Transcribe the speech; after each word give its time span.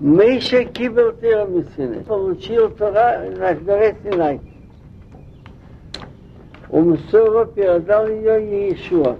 Мейша 0.00 0.64
кибел 0.64 1.12
Тирамисины. 1.12 2.04
Получил 2.04 2.70
Тора 2.70 3.24
на 3.36 3.54
горе 3.54 3.96
Синай. 4.04 4.40
Умсора 6.70 7.46
передал 7.46 8.06
ее 8.06 8.70
Иешуа. 8.70 9.16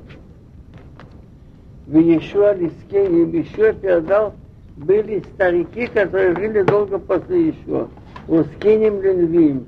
В 1.86 1.96
Иешуа 1.96 2.54
Лискене, 2.54 3.24
в 3.24 3.34
Иешуа 3.34 3.72
передал, 3.72 4.34
были 4.76 5.24
старики, 5.34 5.86
которые 5.88 6.36
жили 6.36 6.62
долго 6.62 6.98
после 6.98 7.46
Иешуа. 7.46 7.88
Ускинем 8.28 9.02
Ленвим. 9.02 9.66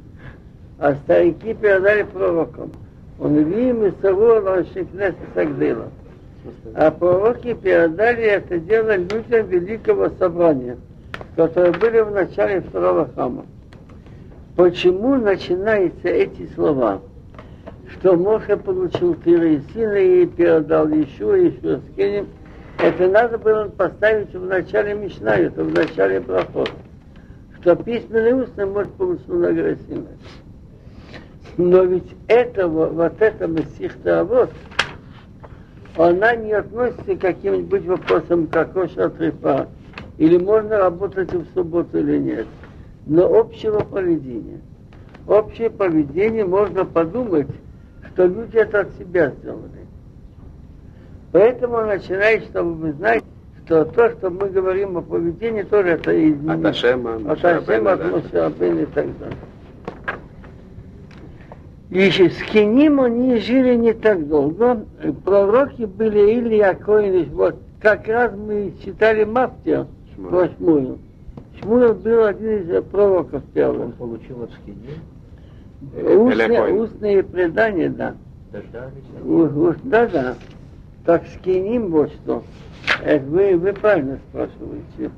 А 0.78 0.94
старики 0.94 1.54
передали 1.54 2.04
пророкам. 2.04 2.70
Он 3.18 3.36
Вим 3.36 3.84
и 3.84 3.92
Савуа 4.00 4.40
Лашикнеса 4.40 5.16
Сагдыла. 5.34 5.88
А 6.74 6.90
пророки 6.90 7.54
передали 7.54 8.22
это 8.22 8.58
дело 8.58 8.96
людям 8.96 9.46
Великого 9.48 10.08
Собрания, 10.18 10.78
которые 11.40 11.72
были 11.72 12.00
в 12.00 12.10
начале 12.10 12.60
второго 12.60 13.08
храма. 13.14 13.46
Почему 14.56 15.16
начинаются 15.16 16.08
эти 16.08 16.46
слова? 16.54 17.00
Что 17.88 18.14
Моше 18.14 18.58
получил 18.58 19.14
Тира 19.14 19.48
и 19.48 19.60
сына 19.72 19.94
и 19.94 20.26
передал 20.26 20.88
еще, 20.88 21.46
еще 21.46 21.78
с 21.78 21.96
Кенем. 21.96 22.28
Это 22.78 23.08
надо 23.08 23.38
было 23.38 23.64
поставить 23.68 24.34
в 24.34 24.44
начале 24.44 24.92
Мишна, 24.92 25.34
это 25.36 25.64
в 25.64 25.72
начале 25.72 26.20
проход. 26.20 26.70
Что 27.58 27.74
письменный 27.74 28.34
устный 28.34 28.66
может 28.66 28.92
получил 28.92 29.36
на 29.36 29.50
горе 29.50 29.78
Синай. 29.88 30.18
Но 31.56 31.84
ведь 31.84 32.14
этого, 32.28 32.90
вот 32.90 33.14
это 33.20 33.46
Месихта 33.46 34.24
вот, 34.24 34.50
она 35.96 36.36
не 36.36 36.52
относится 36.52 37.16
к 37.16 37.20
каким-нибудь 37.20 37.86
вопросам, 37.86 38.46
как 38.46 38.74
кошер 38.74 39.08
трепа, 39.10 39.68
или 40.20 40.36
можно 40.36 40.76
работать 40.76 41.32
в 41.32 41.46
субботу 41.54 41.98
или 41.98 42.18
нет, 42.18 42.46
но 43.06 43.24
общего 43.24 43.80
поведения. 43.80 44.60
Общее 45.26 45.70
поведение 45.70 46.44
можно 46.44 46.84
подумать, 46.84 47.46
что 48.12 48.26
люди 48.26 48.58
это 48.58 48.80
от 48.80 48.92
себя 48.98 49.30
сделали. 49.30 49.86
Поэтому 51.32 51.80
начинает, 51.86 52.44
чтобы 52.44 52.74
вы 52.74 52.92
знали, 52.92 53.22
что 53.64 53.86
то, 53.86 54.10
что 54.10 54.28
мы 54.28 54.50
говорим 54.50 54.98
о 54.98 55.00
поведении, 55.00 55.62
тоже 55.62 55.88
это 55.90 56.12
изменение. 56.12 56.52
От 56.52 56.66
Ашема, 56.66 57.14
От 57.14 57.42
Ашема, 57.42 57.92
от 57.92 58.12
Моше 58.12 58.52
и 58.82 58.86
так 58.86 59.06
далее. 59.18 59.36
И 61.88 62.28
с 62.28 62.40
Хиним 62.42 63.00
они 63.00 63.38
жили 63.38 63.74
не 63.74 63.94
так 63.94 64.28
долго. 64.28 64.84
Пророки 65.24 65.86
были 65.86 66.32
или 66.32 66.56
Якоин, 66.56 67.30
вот 67.30 67.56
как 67.80 68.06
раз 68.06 68.32
мы 68.36 68.74
читали 68.84 69.24
Мафтия 69.24 69.86
про 70.28 70.48
Шмуил. 70.48 70.98
Шмуил 71.60 71.94
был 71.94 72.24
один 72.24 72.58
из 72.58 72.84
пророков 72.84 73.42
Он 73.42 73.50
первых. 73.52 73.94
получил 73.94 74.42
от 74.44 74.50
скини, 74.52 74.76
Устные, 76.16 76.74
устные 76.74 77.22
предания, 77.22 77.88
да. 77.88 78.14
дождались 78.52 79.04
У- 79.24 79.44
они. 79.44 79.52
у- 79.68 79.74
Да, 79.84 80.06
да. 80.06 80.34
Так 81.04 81.22
скиним 81.38 81.88
вот 81.90 82.10
что. 82.12 82.42
Это 83.02 83.24
вы, 83.26 83.56
вы 83.56 83.72
правильно 83.72 84.18
спрашиваете. 84.28 85.10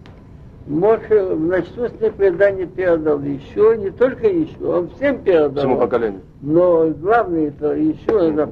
Моше, 0.68 1.34
значит, 1.36 1.76
устное 1.76 2.10
предание 2.12 2.66
передал 2.66 3.20
еще, 3.20 3.76
не 3.78 3.90
только 3.90 4.28
еще, 4.28 4.64
он 4.64 4.88
всем 4.90 5.18
передал. 5.22 5.54
Всему 5.56 5.78
поколению. 5.78 6.20
Но 6.40 6.88
главное 6.90 7.48
это 7.48 7.72
еще, 7.74 8.30
это, 8.30 8.48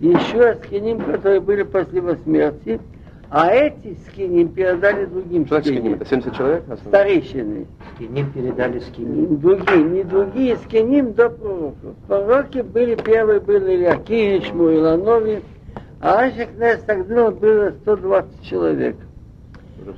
еще 0.00 0.54
скиним, 0.64 1.00
которые 1.00 1.40
были 1.40 1.62
после 1.62 1.98
его 1.98 2.14
смерти, 2.24 2.80
а 3.30 3.50
эти 3.50 3.96
скиним 4.06 4.48
передали 4.48 5.04
другим 5.06 5.46
Что 5.46 5.60
скиним? 5.60 5.78
скиним. 5.80 5.94
Это 5.94 6.06
70 6.06 6.36
человек? 6.36 6.62
основном? 6.62 6.86
Старейшины. 6.88 7.66
Скиним 7.94 8.32
передали 8.32 8.78
скини. 8.80 9.26
Другие, 9.36 9.82
не 9.82 10.02
другие, 10.04 10.56
скиним 10.58 11.12
до 11.12 11.30
пророков. 11.30 11.94
Пророки 12.06 12.60
были, 12.60 12.94
первые 12.94 13.40
были 13.40 13.76
Ильякин, 13.76 14.42
Шмуил, 14.42 14.86
Анови, 14.86 15.42
а 16.00 16.20
Ашекнес 16.20 16.80
тогда 16.86 17.30
было 17.30 17.70
120 17.82 18.42
человек. 18.42 18.96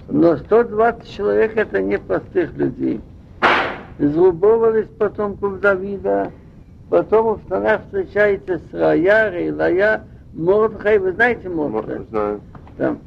Но 0.09 0.37
120 0.37 1.09
человек 1.09 1.57
это 1.57 1.81
не 1.83 1.99
простых 1.99 2.57
людей. 2.57 3.01
Зрубовались 3.99 4.87
потомков 4.99 5.61
Давида, 5.61 6.31
потом 6.89 7.35
в 7.35 7.49
Танах 7.49 7.83
встречается 7.85 8.59
с 8.59 8.75
Рая, 8.75 9.31
Рейлая, 9.31 10.05
Мордхай, 10.35 10.99
вы 10.99 11.13
знаете 11.13 11.49
Мордхай? 11.49 11.97
Может, 11.97 12.09
знаю. 12.11 12.41
Там. 12.77 12.99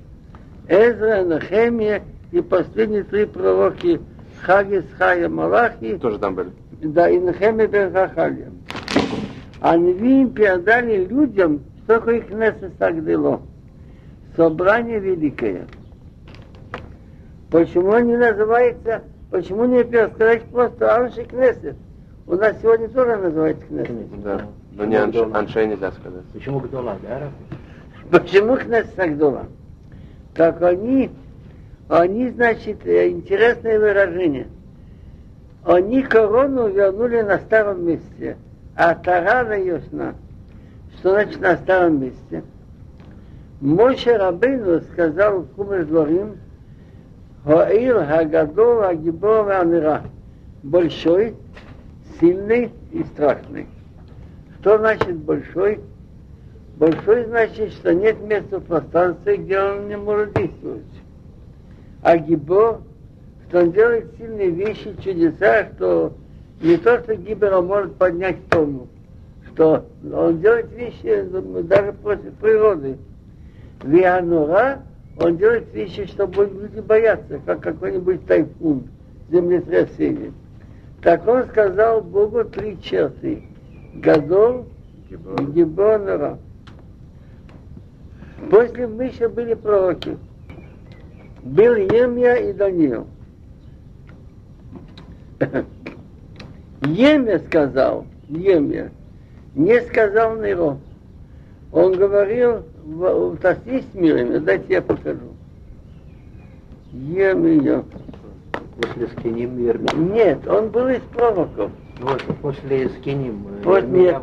Эзра, 0.81 1.23
Нахемия 1.25 2.01
и 2.31 2.39
последние 2.39 3.03
три 3.03 3.25
пророки 3.25 3.99
Хагис, 4.41 4.85
Хая, 4.97 5.27
Малахи, 5.27 5.97
Тоже 5.97 6.17
там 6.17 6.33
были. 6.35 6.51
да, 6.81 7.09
и 7.09 7.19
Нахемия 7.19 7.67
бен 7.67 7.91
Хахалия. 7.91 8.49
А 9.59 9.75
Невиим 9.75 10.31
передали 10.31 11.03
людям, 11.05 11.59
что 11.83 11.95
такое 11.99 12.21
Кнесет 12.21 12.71
Сагдыло. 12.79 13.41
Собрание 14.37 14.99
великое. 14.99 15.67
Почему 17.51 17.99
не 17.99 18.15
называется, 18.15 19.03
почему 19.29 19.65
не 19.65 19.83
сказать 19.83 20.43
просто 20.45 20.95
Анши 20.95 21.25
Кнесет? 21.25 21.75
У 22.27 22.35
нас 22.35 22.55
сегодня 22.61 22.87
тоже 22.87 23.17
называется 23.17 23.65
Кнесет. 23.65 24.23
Да. 24.23 24.41
Но 24.71 24.85
не 24.85 24.95
анш- 24.95 25.35
аншей 25.37 25.67
нельзя 25.67 25.91
сказать. 25.91 26.23
Почему 26.31 26.59
Гдола, 26.61 26.95
да? 27.03 27.29
Почему 28.09 28.55
Кнесет 28.55 28.95
Сагдыла? 28.95 29.47
Так 30.33 30.61
они, 30.61 31.11
они, 31.89 32.29
значит, 32.29 32.85
э, 32.85 33.09
интересное 33.09 33.79
выражение. 33.79 34.47
Они 35.63 36.01
корону 36.01 36.69
вернули 36.69 37.21
на 37.21 37.37
старом 37.39 37.85
месте, 37.85 38.37
а 38.75 38.95
Тарана 38.95 39.53
ясна. 39.53 40.15
Что 40.97 41.11
значит 41.11 41.39
на 41.41 41.57
старом 41.57 42.01
месте? 42.01 42.43
Моше 43.59 44.17
Рабейну 44.17 44.81
сказал 44.81 45.41
в 45.41 45.47
Кумеш 45.49 45.85
Дворим, 45.85 46.37
Хаир 47.43 48.05
Хагадол 48.05 48.83
Агибор 48.83 49.51
Амира. 49.51 50.03
Большой, 50.63 51.35
сильный 52.19 52.71
и 52.91 53.03
страшный. 53.03 53.67
Что 54.59 54.77
значит 54.77 55.17
большой? 55.17 55.79
Большой 56.81 57.25
значит, 57.25 57.73
что 57.73 57.93
нет 57.93 58.19
места 58.21 58.57
в 58.57 58.63
пространстве, 58.63 59.37
где 59.37 59.59
он 59.59 59.87
не 59.87 59.97
может 59.97 60.33
действовать. 60.33 60.81
А 62.01 62.17
Гибор, 62.17 62.81
что 63.47 63.59
он 63.59 63.71
делает 63.71 64.07
сильные 64.17 64.49
вещи, 64.49 64.95
чудеса, 64.99 65.67
что 65.75 66.13
не 66.59 66.77
то, 66.77 66.97
что 67.03 67.15
Гибер 67.15 67.61
может 67.61 67.93
поднять 67.97 68.37
тонну, 68.49 68.87
что 69.51 69.85
он 70.11 70.41
делает 70.41 70.71
вещи 70.71 71.23
даже 71.67 71.93
против 71.93 72.33
природы. 72.37 72.97
Вианура, 73.83 74.79
он 75.19 75.37
делает 75.37 75.71
вещи, 75.75 76.07
что 76.07 76.25
будут 76.25 76.63
люди 76.63 76.79
бояться, 76.79 77.39
как 77.45 77.61
какой-нибудь 77.61 78.25
тайфун, 78.25 78.85
землетрясение. 79.29 80.31
Так 81.03 81.27
он 81.27 81.45
сказал 81.49 82.01
Богу 82.01 82.43
три 82.43 82.81
черты. 82.81 83.43
Гадол, 83.93 84.65
Гибор, 85.11 85.99
Нура. 85.99 86.39
После 88.49 88.87
Миша 88.87 89.29
были 89.29 89.53
пророки. 89.53 90.17
Был 91.43 91.75
Емья 91.75 92.35
и 92.35 92.53
Даниил. 92.53 93.07
Емья 96.83 97.39
сказал, 97.39 98.05
Емья, 98.29 98.91
не 99.55 99.81
сказал 99.81 100.35
Неро. 100.37 100.77
Он 101.71 101.93
говорил, 101.93 102.63
в, 102.83 103.37
с 103.41 103.93
мирами, 103.93 104.37
дайте 104.39 104.73
я 104.73 104.81
покажу. 104.81 105.19
Емья. 106.91 107.83
После 108.81 109.07
скиним. 109.09 110.13
Нет, 110.13 110.47
он 110.47 110.69
был 110.69 110.87
из 110.87 111.01
пророков. 111.13 111.71
Вот, 111.99 112.23
после 112.41 112.89
скиним. 112.89 113.45
э, 113.47 113.63
Вот 113.63 113.83
нет, 113.85 114.17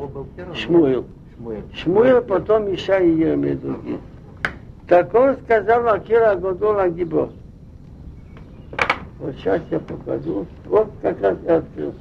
Шмуил. 0.55 1.07
Шмуэль. 1.39 1.63
Шмуэль, 1.75 2.21
потом 2.21 2.75
Иша 2.75 2.99
и 2.99 3.11
Еремия 3.11 3.57
другие. 3.57 3.99
Так 4.89 5.15
он 5.15 5.37
сказал 5.45 5.89
Акира 5.89 6.35
Годола 6.35 6.89
Гибо. 6.89 7.31
Вот 9.19 9.35
сейчас 9.37 9.63
я 9.71 9.81
покажу. 9.81 10.47
Вот 10.67 10.91
как 11.03 11.21
раз 11.21 11.39
я 11.45 11.57
открыл. 11.57 11.95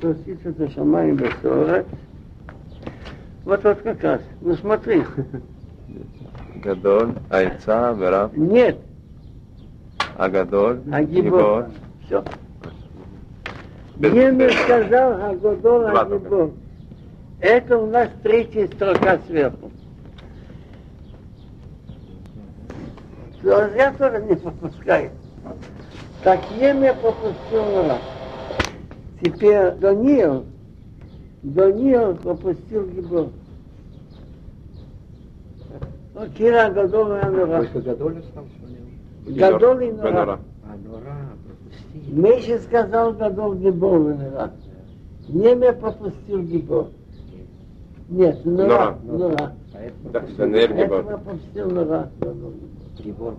просить 0.00 0.40
это 0.44 0.70
Шамай 0.70 1.12
Бесорет. 1.12 1.86
Вот, 3.44 3.62
вот 3.64 3.78
как 3.82 4.02
раз. 4.02 4.20
Ну 4.40 4.54
смотри. 4.54 5.04
Гадон, 6.56 7.18
Айца, 7.30 7.92
Верав. 7.92 8.36
Нет, 8.36 8.78
Агадоль, 10.20 10.82
Агибор. 10.92 11.70
Все. 12.04 12.22
Немец 13.96 14.52
сказал 14.64 15.12
Агадоль, 15.30 15.96
Агибор. 15.96 16.50
Это 17.40 17.78
у 17.78 17.86
нас 17.86 18.10
третья 18.22 18.66
строка 18.66 19.18
сверху. 19.26 19.70
А 23.44 23.70
я 23.74 23.94
тоже 23.94 24.22
не 24.24 24.36
пропускаю. 24.36 25.10
Так 26.22 26.40
еме 26.50 26.92
пропустил 26.92 27.88
раз. 27.88 28.00
Теперь 29.22 29.70
Даниил, 29.76 30.44
Даниил 31.42 32.14
пропустил 32.16 32.86
его. 32.90 33.30
Ну, 36.14 36.28
Кира 36.36 36.68
Гадола 36.68 37.22
Анура. 37.22 37.64
Только 37.64 37.80
Гадолис 37.80 38.24
там 38.34 38.44
сегодня. 38.58 38.79
Гадол 39.26 39.78
и. 39.80 39.90
Нора. 39.92 40.38
А, 40.64 40.76
Нора. 40.88 41.16
Мейши 42.08 42.58
сказал 42.60 43.12
Гадол 43.12 43.54
Гибор 43.54 44.10
и 44.10 44.14
Нора. 44.14 44.50
Неме 45.28 45.72
пропустил 45.72 46.42
Гибор. 46.42 46.88
Нет, 48.08 48.44
Нора. 48.44 48.98
Нора. 49.04 49.28
Нора. 49.28 49.52
А 49.74 49.78
это 49.80 49.94
Да. 50.12 50.22
Даниэль 50.38 50.72
Гибор. 50.84 51.04
пропустил 51.04 51.70
Нора. 51.70 52.08
Гибор. 52.98 53.34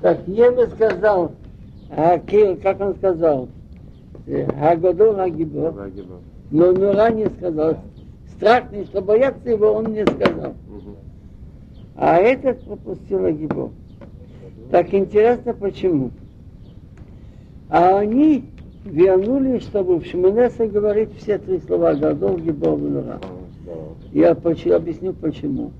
Так 0.00 0.28
Еме 0.28 0.66
сказал, 0.68 1.32
а 1.90 2.18
как 2.18 2.80
он 2.80 2.94
сказал, 2.96 3.48
э, 4.26 4.44
Агадол 4.60 5.18
Агибор, 5.18 5.72
Да, 5.72 5.88
Гибор. 5.88 6.18
но 6.50 6.72
Нура 6.72 7.10
не 7.10 7.26
сказал. 7.26 7.78
Страшный, 8.36 8.84
что 8.86 9.00
бояться 9.00 9.48
его, 9.48 9.72
он 9.72 9.86
не 9.92 10.04
сказал. 10.04 10.54
А 11.96 12.16
этот 12.16 12.62
пропустил 12.64 13.24
Агибор. 13.24 13.70
Так 14.70 14.92
интересно, 14.92 15.54
почему? 15.54 16.10
А 17.68 17.98
они 17.98 18.44
вернулись, 18.84 19.62
чтобы 19.62 19.98
в 19.98 20.06
Шманесе 20.06 20.66
говорить 20.66 21.10
все 21.18 21.38
три 21.38 21.58
слова 21.60 21.94
Гадол, 21.94 22.38
Гибор, 22.38 22.78
Нура. 22.78 23.20
Я 24.12 24.30
объясню 24.32 25.12
почему. 25.14 25.72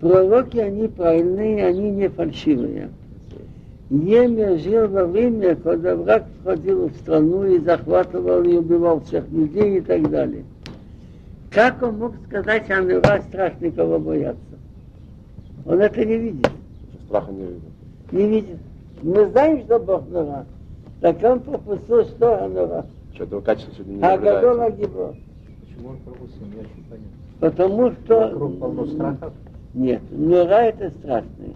Пророки, 0.00 0.58
они 0.58 0.88
правильные, 0.88 1.66
они 1.66 1.90
не 1.90 2.08
фальшивые. 2.08 2.90
Емер 3.90 4.58
жил 4.58 4.88
во 4.88 5.06
время, 5.06 5.56
когда 5.56 5.94
враг 5.94 6.24
входил 6.40 6.88
в 6.88 6.96
страну 6.96 7.44
и 7.44 7.58
захватывал 7.58 8.42
и 8.42 8.56
убивал 8.56 9.00
всех 9.02 9.28
людей 9.30 9.78
и 9.78 9.80
так 9.80 10.10
далее. 10.10 10.44
Как 11.50 11.80
он 11.82 11.98
мог 11.98 12.14
сказать, 12.26 12.68
а 12.70 12.82
Нура 12.82 13.22
страшный, 13.28 13.70
кого 13.70 13.98
бояться? 13.98 14.40
Он 15.64 15.80
это 15.80 16.04
не 16.04 16.18
видит. 16.18 16.50
Страха 17.06 17.32
не 17.32 17.44
видно. 17.44 17.70
Не 18.12 18.28
видит. 18.28 18.58
Мы 19.02 19.26
знаем, 19.26 19.62
что 19.64 19.78
Бог 19.78 20.08
Нура. 20.08 20.46
Так 21.00 21.22
он 21.22 21.40
пропустил, 21.40 22.04
что 22.04 22.48
Нура. 22.48 22.86
Что 23.14 23.24
этого 23.24 23.40
качества 23.40 23.74
сегодня 23.74 23.92
не 23.94 24.02
А 24.02 24.10
наблюдается. 24.12 24.64
Агибор. 24.64 25.14
Почему 25.60 25.88
он 25.90 25.98
пропустил? 25.98 26.46
Не 26.46 26.60
очень 26.60 26.84
понятно. 26.88 27.24
Потому 27.40 27.92
что... 27.92 28.28
Вокруг 28.28 28.58
полно 28.58 28.86
страхов. 28.86 29.32
Нет, 29.74 30.00
нора 30.10 30.64
это 30.64 30.90
страшные. 30.90 31.54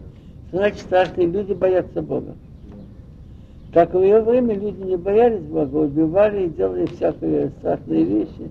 Значит, 0.51 0.81
страшные 0.81 1.27
люди 1.29 1.53
боятся 1.53 2.03
Бога. 2.03 2.35
Так 3.73 3.93
в 3.93 4.01
ее 4.01 4.21
время 4.21 4.55
люди 4.55 4.81
не 4.81 4.97
боялись 4.97 5.43
Бога, 5.43 5.77
убивали 5.77 6.47
и 6.47 6.49
делали 6.49 6.87
всякие 6.87 7.51
страшные 7.59 8.05
вещи. 8.05 8.51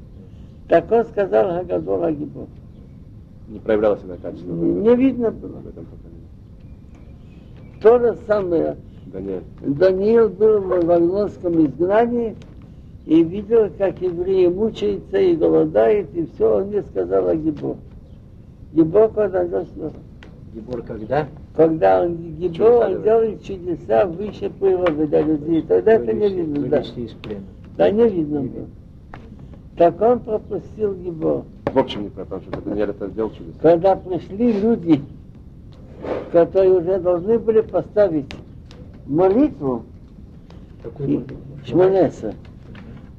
Так 0.69 0.91
он 0.91 1.05
сказал 1.05 1.49
Хагадол 1.49 2.03
Агибор. 2.03 2.47
Не 3.47 3.59
проявлялось 3.59 4.01
это 4.03 4.17
качество. 4.21 4.51
Не, 4.51 4.73
не 4.73 4.95
видно 4.95 5.31
было. 5.31 5.57
В 5.59 5.67
этом 5.67 5.85
поколении. 5.85 6.26
То 7.81 7.99
же 7.99 8.17
самое. 8.25 8.77
Даниил 9.61 10.29
был 10.29 10.59
в 10.59 10.85
Вавилонском 10.85 11.65
изгнании 11.65 12.35
и 13.05 13.23
видел, 13.23 13.69
как 13.77 14.01
евреи 14.01 14.47
мучаются 14.47 15.17
и 15.17 15.35
голодают, 15.35 16.09
и 16.13 16.27
все, 16.33 16.57
он 16.57 16.67
мне 16.67 16.83
сказал 16.83 17.29
Агибор. 17.29 17.77
Гибор, 18.73 19.09
когда 19.11 19.45
дошло. 19.45 19.91
Гибор 20.53 20.81
когда? 20.81 21.27
Когда 21.55 22.03
он 22.03 22.17
Гибор, 22.17 22.51
Чудеса 22.51 22.87
он 22.87 23.03
делает. 23.03 23.43
чудеса 23.43 24.05
выше 24.05 24.49
природы 24.49 25.07
для 25.07 25.21
людей. 25.21 25.61
Тогда 25.61 25.93
это 25.93 26.13
не 26.13 26.29
видно, 26.29 26.67
да. 26.67 26.77
вынести 26.77 26.99
из 26.99 27.11
плена. 27.13 27.43
Да, 27.77 27.89
не 27.91 28.09
видно 28.09 28.39
Не 28.39 28.47
было. 28.49 28.65
Так 29.77 30.01
он 30.01 30.19
пропустил 30.19 30.95
Гибор. 30.95 31.45
В 31.71 31.77
общем, 31.77 32.03
не 32.03 32.09
потому 32.09 32.41
что 32.41 32.61
Даниэль 32.61 32.89
это 32.89 33.07
сделал 33.07 33.29
чудес. 33.29 33.55
Когда 33.61 33.95
пришли 33.95 34.51
люди, 34.51 35.01
которые 36.31 36.79
уже 36.79 36.99
должны 36.99 37.39
были 37.39 37.61
поставить 37.61 38.33
молитву 39.05 39.83
и 40.99 41.23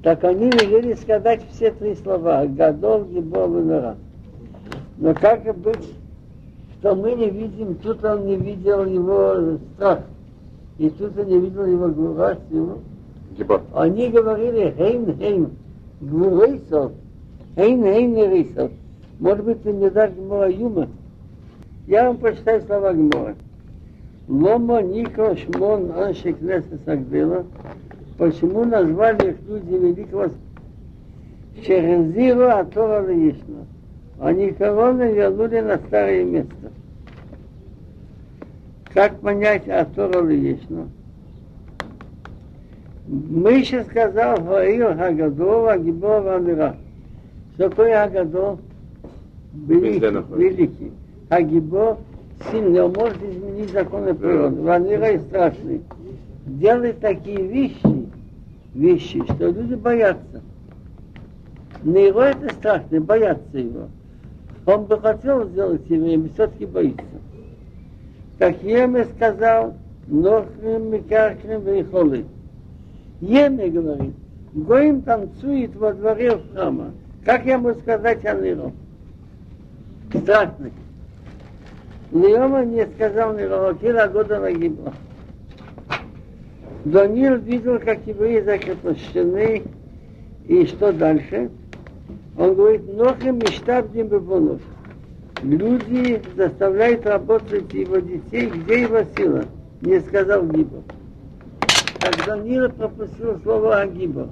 так 0.03 0.23
они 0.25 0.47
велели 0.47 0.95
сказать 0.95 1.43
все 1.51 1.73
три 1.73 1.95
слова 1.97 2.47
Гадол, 2.47 3.05
Гибор 3.05 3.49
и 3.59 3.63
Нора. 3.63 3.97
Но 4.97 5.13
как 5.15 5.43
быть, 5.59 5.93
что 6.79 6.95
мы 6.95 7.13
не 7.13 7.31
видим, 7.31 7.75
тут 7.77 8.05
он 8.05 8.27
не 8.27 8.37
видел 8.37 8.85
его 8.85 9.59
страх, 9.75 10.01
и 10.79 10.89
тут 10.91 11.19
он 11.19 11.27
не 11.27 11.41
видел 11.41 11.67
его 11.67 11.89
Гибор. 13.37 13.63
Они 13.75 14.09
говорили 14.09 14.73
хейн, 14.77 15.19
хейн, 15.19 15.51
гвурейсов, 16.01 16.93
хейн, 17.57 17.83
хейн, 17.83 18.15
рейсов. 18.31 18.71
Может 19.19 19.45
быть, 19.45 19.63
ты 19.63 19.73
мне 19.73 19.91
дашь 19.91 20.13
Гмора 20.13 20.49
Юма? 20.49 20.89
Я 21.89 22.09
вам 22.09 22.19
прочитаю 22.19 22.61
слова 22.61 22.93
Гмора. 22.93 23.35
Лома 24.29 24.83
Нико 24.83 25.35
Шмон 25.35 25.91
Аншик 25.93 26.39
Несес 26.43 26.87
Агдела. 26.87 27.47
Почему 28.19 28.67
назвали 28.67 29.31
их 29.31 29.37
люди 29.49 29.73
великого 29.73 30.27
Шерезиру 31.65 32.49
Атора 32.49 33.05
Лаишна? 33.05 33.65
Они 34.21 34.51
короны 34.51 35.15
вернули 35.15 35.61
на 35.61 35.79
старое 35.79 36.25
место. 36.25 36.73
Как 38.93 39.19
понять 39.21 39.67
Атора 39.67 40.23
Лаишна? 40.23 40.89
Миша 43.07 43.85
сказал 43.85 44.37
Хаил 44.45 44.95
Хагадол, 44.95 45.69
Агибор 45.71 46.29
Амира. 46.29 46.77
Что 47.55 47.71
такое 47.71 48.05
Хагадол? 48.05 48.59
Великий, 49.55 50.37
великий. 50.37 50.93
Агибор 51.29 51.99
сильный, 52.51 52.83
он 52.83 52.93
может 52.93 53.23
изменить 53.23 53.71
законы 53.71 54.15
природы. 54.15 54.63
Ванира 54.63 55.11
и 55.11 55.19
страшный. 55.19 55.83
Делает 56.47 57.01
такие 57.01 57.47
вещи, 57.47 58.09
вещи, 58.75 59.23
что 59.25 59.51
люди 59.51 59.75
боятся. 59.75 60.43
Нейро 61.83 62.23
это 62.23 62.53
страшно, 62.55 63.01
боятся 63.01 63.59
его. 63.59 63.89
Он 64.67 64.85
бы 64.85 64.99
хотел 64.99 65.45
сделать 65.49 65.89
евреем, 65.89 66.31
все-таки 66.35 66.67
боится. 66.67 67.05
Как 68.39 68.63
Еме 68.63 69.05
сказал, 69.17 69.75
Нохрим, 70.07 70.93
Микархрим, 70.93 71.63
Вейхолы. 71.63 72.25
Еме 73.21 73.69
говорит, 73.69 74.15
Гоим 74.55 75.03
танцует 75.03 75.75
во 75.77 75.93
дворе 75.93 76.39
храма. 76.53 76.93
Как 77.25 77.45
я 77.45 77.59
могу 77.59 77.79
сказать 77.81 78.25
о 78.25 78.35
Нейро? 78.35 78.73
Страшный. 80.15 80.73
Леома 82.13 82.65
не 82.65 82.87
сказал 82.87 83.35
Нейро, 83.35 83.75
Кира 83.75 84.09
года 84.09 84.41
нагибла. 84.41 84.95
Даниил 86.85 87.37
видел, 87.37 87.79
как 87.79 87.99
евреи 88.07 88.41
закрепощены, 88.41 89.65
и 90.47 90.67
что 90.67 90.93
дальше? 90.93 91.51
Он 92.39 92.55
говорит, 92.55 92.97
Нохем 92.97 93.39
Миштабдим 93.39 94.09
Бебонов. 94.09 94.63
Люди 95.43 96.23
заставляют 96.35 97.05
работать 97.05 97.73
его 97.75 97.99
детей, 97.99 98.49
где 98.49 98.83
его 98.83 99.01
сила? 99.17 99.45
Не 99.83 100.01
сказал 100.01 100.47
Гибор. 100.47 100.83
Так 102.01 102.27
Даниил 102.27 102.71
пропустил 102.71 103.39
слово 103.43 103.81
Агибор. 103.81 104.29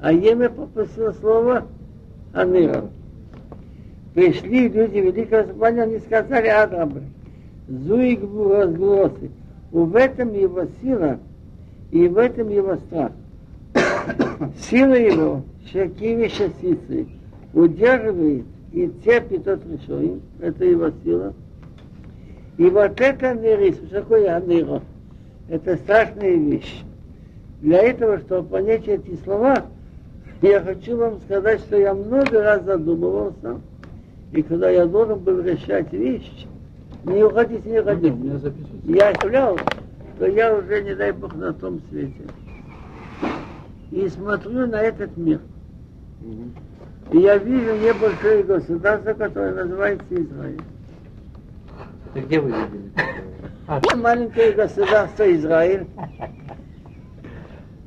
А 0.00 0.12
Еме 0.12 0.48
пропустил 0.48 1.12
слово 1.14 1.66
Анира. 2.32 2.90
Пришли 4.14 4.68
люди 4.68 4.98
Великого 4.98 5.46
Собрания, 5.48 5.82
они 5.82 5.98
сказали 5.98 6.48
Адрабы. 6.48 7.02
Зуик 7.68 8.20
разглосы. 8.22 9.30
В 9.70 9.96
этом 9.96 10.34
его 10.34 10.66
сила, 10.82 11.18
и 11.90 12.06
в 12.08 12.18
этом 12.18 12.50
его 12.50 12.76
страх. 12.76 13.12
Сила 14.58 14.94
его, 14.94 15.42
Шакиви 15.72 16.28
Шасицы, 16.28 17.06
удерживает 17.54 18.44
и 18.72 18.90
терпит 19.02 19.48
от 19.48 19.62
решой, 19.66 20.20
это 20.40 20.64
его 20.64 20.90
сила. 21.02 21.32
И 22.58 22.64
вот 22.64 23.00
это 23.00 23.34
нерис, 23.34 23.76
что 23.76 24.00
такое 24.00 24.36
анеро? 24.36 24.82
Это 25.48 25.76
страшная 25.76 26.36
вещь. 26.36 26.82
Для 27.62 27.78
этого, 27.82 28.18
чтобы 28.18 28.48
понять 28.48 28.86
эти 28.88 29.16
слова, 29.24 29.64
я 30.42 30.60
хочу 30.60 30.96
вам 30.98 31.20
сказать, 31.22 31.60
что 31.60 31.78
я 31.78 31.94
много 31.94 32.42
раз 32.42 32.64
задумывался, 32.64 33.60
и 34.32 34.42
когда 34.42 34.70
я 34.70 34.86
должен 34.86 35.18
был 35.18 35.42
решать 35.42 35.92
вещи, 35.92 36.48
не 37.04 37.22
уходите, 37.22 37.68
не 37.68 37.80
уходите. 37.80 38.10
не. 38.10 38.94
Я 38.94 39.10
представлял, 39.10 39.58
что 40.16 40.26
я 40.26 40.56
уже, 40.56 40.82
не 40.82 40.94
дай 40.94 41.12
Бог, 41.12 41.34
на 41.34 41.52
том 41.52 41.80
свете. 41.90 42.22
И 43.90 44.08
смотрю 44.08 44.66
на 44.66 44.80
этот 44.80 45.14
мир. 45.18 45.40
И 47.12 47.18
я 47.18 47.36
вижу 47.36 47.76
небольшое 47.76 48.42
государство, 48.42 49.12
которое 49.12 49.52
называется 49.64 50.14
Израиль. 50.14 50.60
Это 52.14 52.24
где 52.26 52.40
вы 52.40 52.48
видели? 52.48 52.90
А, 53.66 53.80
Маленькое 53.96 54.52
государство 54.52 55.30
Израиль. 55.34 55.86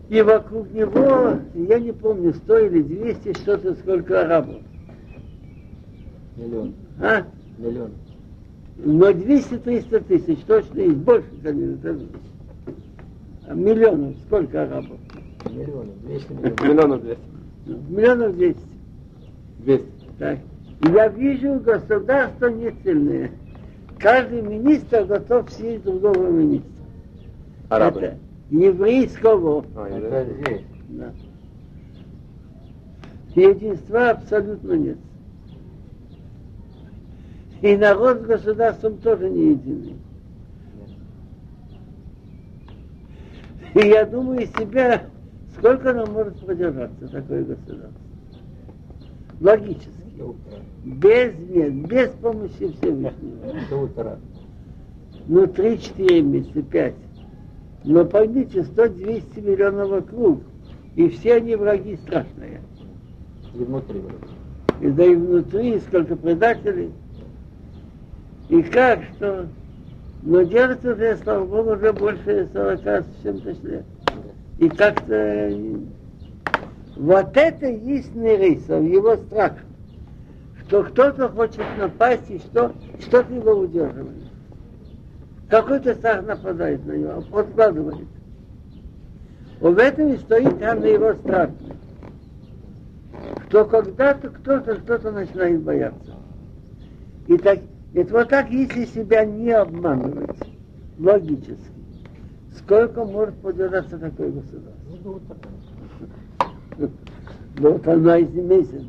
И 0.09 0.21
вокруг 0.21 0.71
него, 0.71 1.39
я 1.55 1.79
не 1.79 1.91
помню, 1.91 2.33
100 2.33 2.57
или 2.59 2.81
200, 2.83 3.33
что-то 3.39 3.73
сколько 3.73 4.21
арабов. 4.21 4.57
Миллион. 6.37 6.73
А? 6.99 7.23
Миллион. 7.57 7.91
Но 8.77 9.09
200-300 9.11 10.03
тысяч 10.05 10.39
точно 10.45 10.79
есть 10.81 10.97
больше, 10.97 11.29
конечно. 11.41 11.97
А 13.47 13.53
Миллионов, 13.53 14.15
сколько 14.25 14.63
арабов? 14.63 14.97
Миллионы. 15.49 15.91
200 16.03 16.31
миллионов. 16.33 16.61
Миллионов 16.61 17.01
200. 17.03 17.21
Миллионов 17.89 18.35
200. 18.35 18.59
200. 19.59 19.85
Так. 20.19 20.39
Я 20.93 21.07
вижу 21.07 21.59
государство 21.61 22.47
не 22.47 22.71
сильное. 22.83 23.31
Каждый 23.97 24.41
министр 24.41 25.05
готов 25.05 25.49
съесть 25.51 25.83
другого 25.83 26.29
министра. 26.29 26.69
Арабы. 27.69 27.99
Это 28.01 28.17
еврейского. 28.49 29.65
А, 29.75 29.87
Это 29.87 30.33
здесь. 30.33 30.61
Да. 30.89 31.11
Единства 33.35 34.11
абсолютно 34.11 34.73
нет. 34.73 34.97
И 37.65 37.75
народ 37.77 38.21
с 38.21 38.25
государством 38.25 38.99
тоже 38.99 39.27
не 39.27 39.53
единый. 39.53 39.95
И 43.73 43.87
я 43.87 44.05
думаю 44.05 44.45
себя, 44.45 45.01
сколько 45.57 45.91
нам 45.91 46.13
может 46.13 46.37
продержаться 46.45 47.07
такое 47.07 47.43
государство? 47.43 47.91
Логически. 49.41 49.89
Без 50.83 51.33
нет, 51.49 51.87
без 51.87 52.09
помощи 52.21 52.71
Всевышнего. 52.77 54.19
Ну, 55.27 55.45
3-4 55.45 56.21
месяца, 56.21 56.61
5. 56.61 56.93
Но 57.85 58.05
поймите, 58.05 58.59
100-200 58.59 59.41
миллионов 59.41 59.89
вокруг. 59.89 60.43
И 60.95 61.09
все 61.09 61.37
они 61.37 61.55
враги 61.55 61.97
страшные. 61.97 62.61
И 63.55 63.57
внутри. 63.57 64.03
И 64.81 64.87
да 64.91 65.03
и 65.03 65.15
внутри 65.15 65.79
сколько 65.79 66.15
предателей. 66.15 66.91
И 68.49 68.61
как, 68.63 68.99
что... 69.15 69.47
Но 70.23 70.41
держится 70.41 70.93
уже, 70.93 71.17
слава 71.17 71.45
Богу, 71.45 71.73
уже 71.73 71.93
больше 71.93 72.49
40 72.51 72.79
с 72.81 73.05
чем-то 73.23 73.67
лет. 73.67 73.85
И 74.57 74.69
как-то... 74.69 75.13
э, 75.13 75.75
Вот 76.95 77.37
это 77.37 77.67
есть 77.67 78.15
Нерисов, 78.15 78.83
его 78.83 79.17
страх. 79.17 79.53
Что 80.67 80.83
кто-то 80.83 81.29
хочет 81.29 81.63
напасть, 81.77 82.29
и 82.29 82.39
что, 82.39 82.71
что-то 83.01 83.33
его 83.33 83.51
удерживает. 83.51 84.25
Какой-то 85.49 85.93
страх 85.93 86.25
нападает 86.25 86.83
на 86.87 86.93
него, 86.93 87.21
подкладывает. 87.21 88.07
В 89.59 89.77
этом 89.77 90.07
и 90.13 90.17
стоит 90.17 90.59
там 90.59 90.83
его 90.83 91.13
страх. 91.13 91.51
Что 93.47 93.65
когда-то 93.65 94.29
кто-то 94.29 94.75
что-то 94.79 95.11
начинает 95.11 95.61
бояться. 95.61 96.13
И 97.27 97.37
так, 97.37 97.59
это 97.95 98.13
вот 98.13 98.29
так, 98.29 98.49
если 98.49 98.85
себя 98.85 99.23
не 99.25 99.51
обманывать, 99.51 100.37
логически, 100.99 101.55
сколько 102.57 103.05
может 103.05 103.35
подержаться 103.35 103.97
такое 103.97 104.31
государство? 104.31 104.73
Ну, 105.03 105.11
утра. 105.11 105.35
Ну, 106.77 106.91
вот 107.57 107.87
она 107.87 108.17
из 108.17 108.33
месяца. 108.33 108.85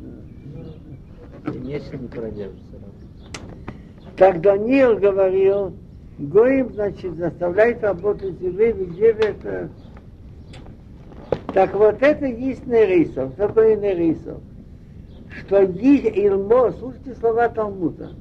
Если 1.63 1.97
не 1.97 2.07
продержится. 2.09 2.63
Как 4.17 4.41
Даниил 4.41 4.97
говорил, 4.97 5.73
Гоим, 6.19 6.73
значит, 6.73 7.15
заставляет 7.15 7.83
работать 7.83 8.41
евреев, 8.41 8.89
где 8.89 9.11
это... 9.11 9.69
Так 11.53 11.73
вот 11.75 12.01
это 12.01 12.25
есть 12.25 12.67
Нерисов. 12.67 13.33
Что 13.33 13.47
такое 13.47 13.77
Нерисов? 13.77 14.41
Что 15.29 15.61
есть 15.61 16.05
Илмо, 16.17 16.71
слушайте 16.71 17.15
слова 17.15 17.47
Талмуда. 17.47 18.11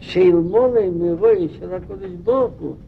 И 0.00 0.32
Миро 0.32 1.34
и 1.34 1.58
Шаракодыш 1.58 2.12
Богу, 2.12 2.78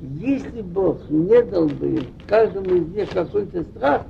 если 0.00 0.62
Бог 0.62 0.98
не 1.08 1.42
дал 1.42 1.68
бы 1.68 2.02
каждому 2.26 2.74
из 2.74 2.88
них 2.88 3.10
какой-то 3.10 3.62
страх, 3.64 4.02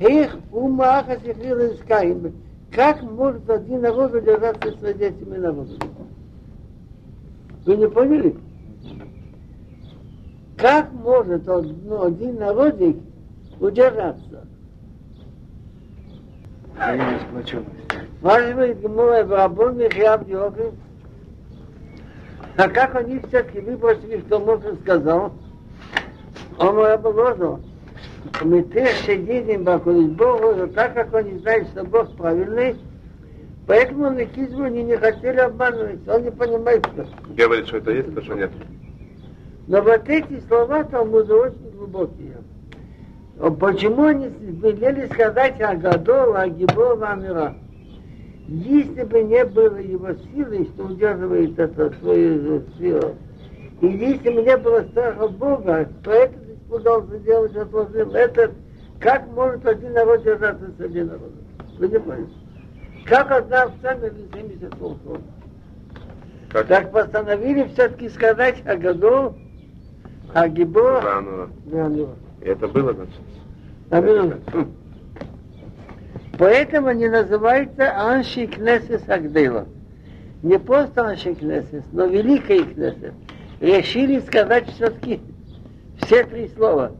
их 0.00 0.36
ума 0.50 1.00
ахасихрила 1.00 1.74
искаем. 1.74 2.32
Как 2.72 3.02
может 3.02 3.48
один 3.48 3.82
народ 3.82 4.14
удержаться 4.14 4.74
среди 4.80 5.04
этими 5.04 5.36
народами? 5.36 5.78
Вы 7.64 7.76
не 7.76 7.88
поняли? 7.88 8.36
Как 10.56 10.92
может 10.92 11.46
ну, 11.46 12.04
один 12.04 12.36
народик 12.36 12.96
удержаться? 13.60 14.46
Спрашивает 18.18 18.80
Гмура 18.80 19.24
Барабон 19.24 19.80
и 19.80 19.88
Хиаб 19.90 20.28
Йохи. 20.28 20.72
А 22.58 22.68
как 22.68 22.96
они 22.96 23.20
все-таки 23.28 23.60
выбросили, 23.60 24.20
что 24.26 24.40
Моше 24.40 24.74
сказал? 24.82 25.32
Он 26.58 26.76
Раболожу. 26.76 27.60
Мы 28.42 28.62
тех 28.64 28.88
сидим 29.06 29.62
вокруг 29.62 30.10
Бога, 30.14 30.66
так 30.66 30.92
как 30.94 31.14
они 31.14 31.38
знают, 31.38 31.68
что 31.68 31.84
Бог 31.84 32.16
правильный, 32.16 32.76
поэтому 33.64 34.10
на 34.10 34.24
Кизму 34.24 34.64
они 34.64 34.82
не 34.82 34.96
хотели 34.96 35.38
обманывать, 35.38 36.00
он 36.08 36.24
не 36.24 36.32
понимает, 36.32 36.84
что. 36.86 37.06
Говорит, 37.28 37.68
что 37.68 37.76
это 37.76 37.92
есть, 37.92 38.12
то 38.12 38.22
что 38.22 38.34
нет. 38.34 38.50
Но 39.68 39.80
вот 39.80 40.08
эти 40.08 40.40
слова 40.48 40.82
Талмуда 40.82 41.36
очень 41.36 41.70
глубокие. 41.76 42.38
А 43.38 43.50
Почему 43.50 44.06
они 44.06 44.30
велели 44.40 45.06
сказать 45.12 45.60
о 45.60 45.76
Гадол, 45.76 46.34
о 46.34 46.48
Гибол, 46.48 47.04
о 47.04 47.12
Амира? 47.12 47.54
Если 48.48 49.04
бы 49.04 49.22
не 49.24 49.44
было 49.44 49.76
его 49.76 50.08
силы, 50.32 50.66
что 50.74 50.84
удерживает 50.84 51.58
это 51.58 51.92
свою 52.00 52.62
силу, 52.78 53.14
и 53.82 53.86
если 53.86 54.30
бы 54.30 54.42
не 54.42 54.56
было 54.56 54.84
страха 54.90 55.28
Бога, 55.28 55.86
то 56.02 56.10
этот 56.10 56.48
испугался 56.48 57.18
делать, 57.18 57.54
отложил. 57.54 58.10
Это 58.14 58.50
как 59.00 59.26
может 59.32 59.66
один 59.66 59.92
народ 59.92 60.24
держаться 60.24 60.64
среди 60.78 61.02
народа? 61.02 61.34
Вы 61.78 61.88
не 61.88 62.00
поняли? 62.00 62.26
Как 63.04 63.30
одна 63.30 63.64
овца 63.64 63.94
между 63.94 64.18
70 64.34 64.78
волков? 64.80 65.18
Как? 66.50 66.66
Так 66.68 66.90
постановили 66.90 67.68
все-таки 67.74 68.08
сказать 68.08 68.62
о 68.66 68.76
году, 68.76 69.34
о 70.32 70.48
Гибо, 70.48 71.00
Да, 71.02 71.20
ну, 71.20 71.48
да, 71.66 71.88
ну. 71.90 72.08
это 72.40 72.66
было, 72.66 72.94
значит. 72.94 73.20
А 73.90 74.00
минуту. 74.00 74.68
Поэтому 76.38 76.88
они 76.88 77.08
называются 77.08 77.92
Анши 77.96 78.46
Кнесес 78.46 79.02
Агдейла. 79.08 79.66
Не 80.42 80.58
просто 80.58 81.04
Анши 81.04 81.34
Кнесес, 81.34 81.82
но 81.92 82.06
Великий 82.06 82.62
Кнесес. 82.62 83.12
Решили 83.60 84.20
сказать 84.20 84.68
все-таки 84.70 85.20
все 86.00 86.24
три 86.24 86.48
слова. 86.48 86.92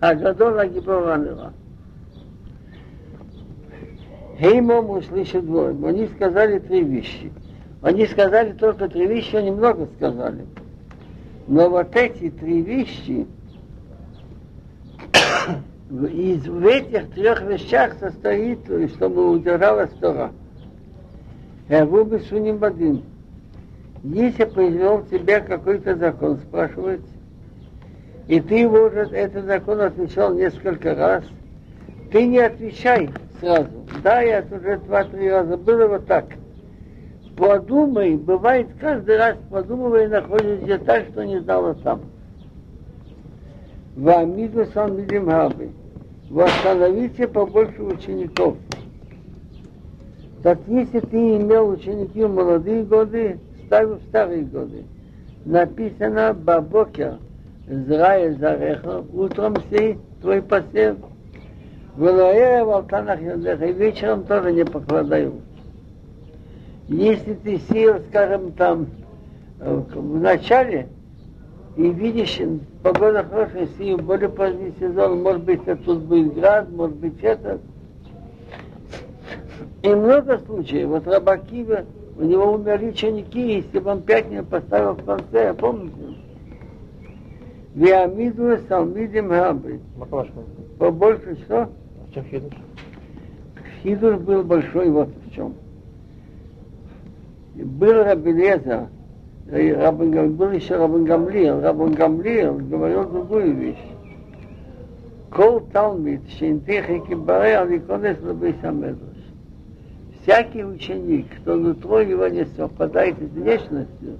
Агадол 0.00 0.58
Агибованова. 0.58 1.52
Хеймом 4.38 4.90
услышат 4.90 5.44
двое. 5.44 5.76
Они 5.86 6.08
сказали 6.08 6.58
три 6.58 6.82
вещи. 6.82 7.30
Они 7.82 8.06
сказали 8.06 8.52
только 8.52 8.88
три 8.88 9.06
вещи, 9.06 9.36
они 9.36 9.50
много 9.50 9.86
сказали. 9.96 10.46
Но 11.46 11.68
вот 11.68 11.94
эти 11.94 12.30
три 12.30 12.62
вещи, 12.62 13.26
из 15.92 16.46
в 16.46 16.66
этих 16.66 17.10
трех 17.10 17.42
вещах 17.42 17.94
состоит, 18.00 18.60
чтобы 18.94 19.30
удержалась 19.30 19.90
Тора. 20.00 20.32
Рубы 21.68 22.20
суним 22.20 22.56
бадин. 22.58 23.02
Если 24.02 24.44
произвел 24.44 25.04
тебя 25.04 25.40
какой-то 25.40 25.94
закон, 25.96 26.38
спрашивается, 26.38 27.06
и 28.26 28.40
ты 28.40 28.66
уже, 28.66 29.00
этот 29.00 29.44
закон 29.44 29.80
отвечал 29.80 30.34
несколько 30.34 30.94
раз, 30.94 31.24
ты 32.10 32.26
не 32.26 32.38
отвечай 32.38 33.10
сразу. 33.38 33.68
Да, 34.02 34.22
я 34.22 34.44
уже 34.50 34.78
два-три 34.78 35.30
раза 35.30 35.56
было 35.56 35.86
вот 35.88 36.06
так. 36.06 36.24
Подумай, 37.36 38.16
бывает 38.16 38.68
каждый 38.80 39.18
раз 39.18 39.36
подумывай, 39.50 40.08
находишься 40.08 40.78
так, 40.78 41.08
что 41.10 41.24
не 41.24 41.40
знала 41.40 41.76
сам. 41.82 42.00
Вамиду 43.94 44.64
сам 44.72 44.96
видим 44.96 45.26
габы. 45.26 45.70
Восстановите 46.32 47.28
побольше 47.28 47.82
учеников. 47.82 48.56
Так 50.42 50.58
если 50.66 51.00
ты 51.00 51.36
имел 51.36 51.68
ученики 51.68 52.24
в 52.24 52.34
молодые 52.34 52.84
годы, 52.84 53.38
ставь 53.66 53.88
в 53.88 54.00
старые 54.08 54.44
годы. 54.44 54.84
Написано 55.44 56.32
Бабокер, 56.32 57.18
зрая 57.68 58.32
зареха, 58.36 59.04
утром 59.12 59.56
сей 59.70 59.98
твой 60.22 60.40
посев, 60.40 60.96
Вылаэра 61.96 62.64
волтанах 62.64 63.20
йодеха, 63.20 63.66
и 63.66 63.72
вечером 63.74 64.24
тоже 64.24 64.52
не 64.52 64.64
покладай 64.64 65.26
руки. 65.26 65.42
Если 66.88 67.34
ты 67.34 67.60
сел, 67.70 68.00
скажем, 68.08 68.52
там 68.52 68.86
э, 69.60 69.82
в 69.94 70.18
начале, 70.18 70.88
и 71.76 71.90
видишь, 71.90 72.38
погода 72.82 73.24
хорошая, 73.24 73.62
если 73.62 73.94
более 73.94 74.28
поздний 74.28 74.74
сезон, 74.78 75.22
может 75.22 75.42
быть, 75.44 75.62
это 75.64 75.82
тут 75.82 76.00
будет 76.02 76.34
град, 76.34 76.70
может 76.70 76.96
быть, 76.96 77.18
это. 77.22 77.60
И 79.82 79.88
много 79.88 80.38
случаев. 80.38 80.88
Вот 80.88 81.06
Рабакива, 81.06 81.84
у 82.18 82.24
него 82.24 82.52
умерли 82.52 82.90
ученики, 82.90 83.64
он 83.84 84.02
пять 84.02 84.30
не 84.30 84.42
поставил 84.42 84.92
в 84.92 85.04
конце, 85.04 85.54
помните? 85.54 86.18
והעמידו 87.74 88.58
תלמידים 88.68 89.28
הרבה. 89.28 89.80
Побольше 90.78 91.36
что? 91.46 91.70
В 92.08 92.14
чем 92.14 92.24
хидуш? 92.24 92.52
Хидуш 93.82 94.16
был 94.18 94.42
большой 94.42 94.90
вот 94.90 95.08
в 95.24 95.34
чем. 95.34 95.54
Был 97.54 98.04
раби 98.04 98.35
Элазар, 98.35 98.88
был 99.52 100.50
еще 100.50 100.76
Рабан 100.76 101.04
Гамлиел. 101.04 101.60
Рабан 101.60 101.92
Гамлиел 101.92 102.54
говорил 102.56 103.04
другую 103.04 103.54
вещь. 103.54 103.84
כל 105.30 105.60
תלמיד, 105.72 106.22
שאין 106.38 106.69
תוכו 106.69 107.00
כברו, 107.06 107.58
אל 107.58 107.75
יכנס 107.75 108.18
לבית 108.22 108.56
המדרש. 108.62 109.16
Всякий 110.22 110.64
ученик, 110.64 111.26
кто 111.40 111.56
нутро 111.56 112.00
его 112.00 112.28
не 112.28 112.44
совпадает 112.56 113.16
с 113.18 113.30
внешностью, 113.30 114.18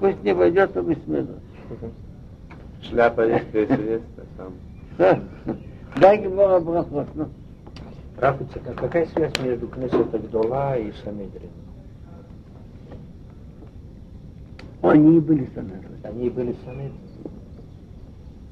пусть 0.00 0.22
не 0.22 0.34
войдет 0.34 0.74
в 0.74 0.92
Исмедраш. 0.92 1.38
Шляпа 2.82 3.26
есть, 3.26 3.46
если 3.52 3.90
есть, 3.90 4.04
а 4.18 4.22
там. 4.36 5.20
Дай 5.96 6.22
Гемора 6.22 6.60
Брахот, 6.60 7.06
ну. 7.14 7.28
Рафица, 8.18 8.58
какая 8.76 9.06
связь 9.06 9.32
между 9.42 9.66
Кнессет 9.68 10.14
Агдола 10.14 10.76
и 10.76 10.92
Санедрин? 11.04 11.50
Они 14.90 15.20
были 15.20 15.48
Санедрин. 15.54 15.98
Они 16.02 16.30
были 16.30 16.54
Санедрин. 16.64 16.92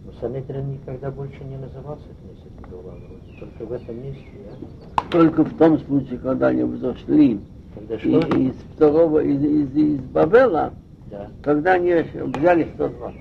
Но 0.04 0.12
Санедрин 0.20 0.72
никогда 0.72 1.10
больше 1.10 1.42
не 1.44 1.56
назывался 1.56 2.04
Кнессет 2.22 2.52
Агдола. 2.64 2.94
Только 3.38 3.66
в 3.66 3.72
этом 3.72 4.02
месте, 4.02 4.24
да? 4.44 5.06
Только 5.10 5.44
в 5.44 5.56
том 5.56 5.78
случае, 5.80 6.18
когда 6.18 6.48
они 6.48 6.62
взошли 6.64 7.40
Когда 7.74 7.94
и- 7.96 8.48
из 8.48 8.54
второго, 8.74 9.20
из, 9.20 9.42
из, 9.42 9.74
из 9.76 10.00
Бабела, 10.00 10.72
Да. 11.10 11.28
тогда 11.42 11.74
они 11.74 11.92
взяли 11.92 12.68
120. 12.74 13.20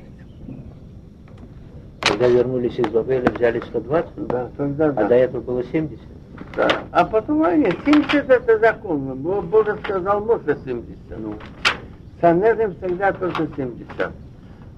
Когда 2.01 2.27
вернулись 2.27 2.77
из 2.77 2.87
Бабеля, 2.87 3.29
взяли 3.31 3.61
120, 3.61 4.27
Да, 4.27 4.49
тогда 4.57 4.87
а 4.87 4.91
да. 4.93 5.07
до 5.07 5.15
этого 5.15 5.41
было 5.41 5.63
70. 5.63 5.99
Да. 6.55 6.67
А 6.91 7.05
потом 7.05 7.43
они, 7.43 7.65
70 7.85 8.29
это 8.29 8.59
законно. 8.59 9.15
Бог 9.15 9.45
Бог 9.45 9.67
сказал, 9.83 10.23
можно 10.25 10.55
70. 10.65 10.97
Ну, 11.17 11.35
Санедрин 12.21 12.75
всегда 12.75 13.11
только 13.13 13.47
70. 13.55 13.87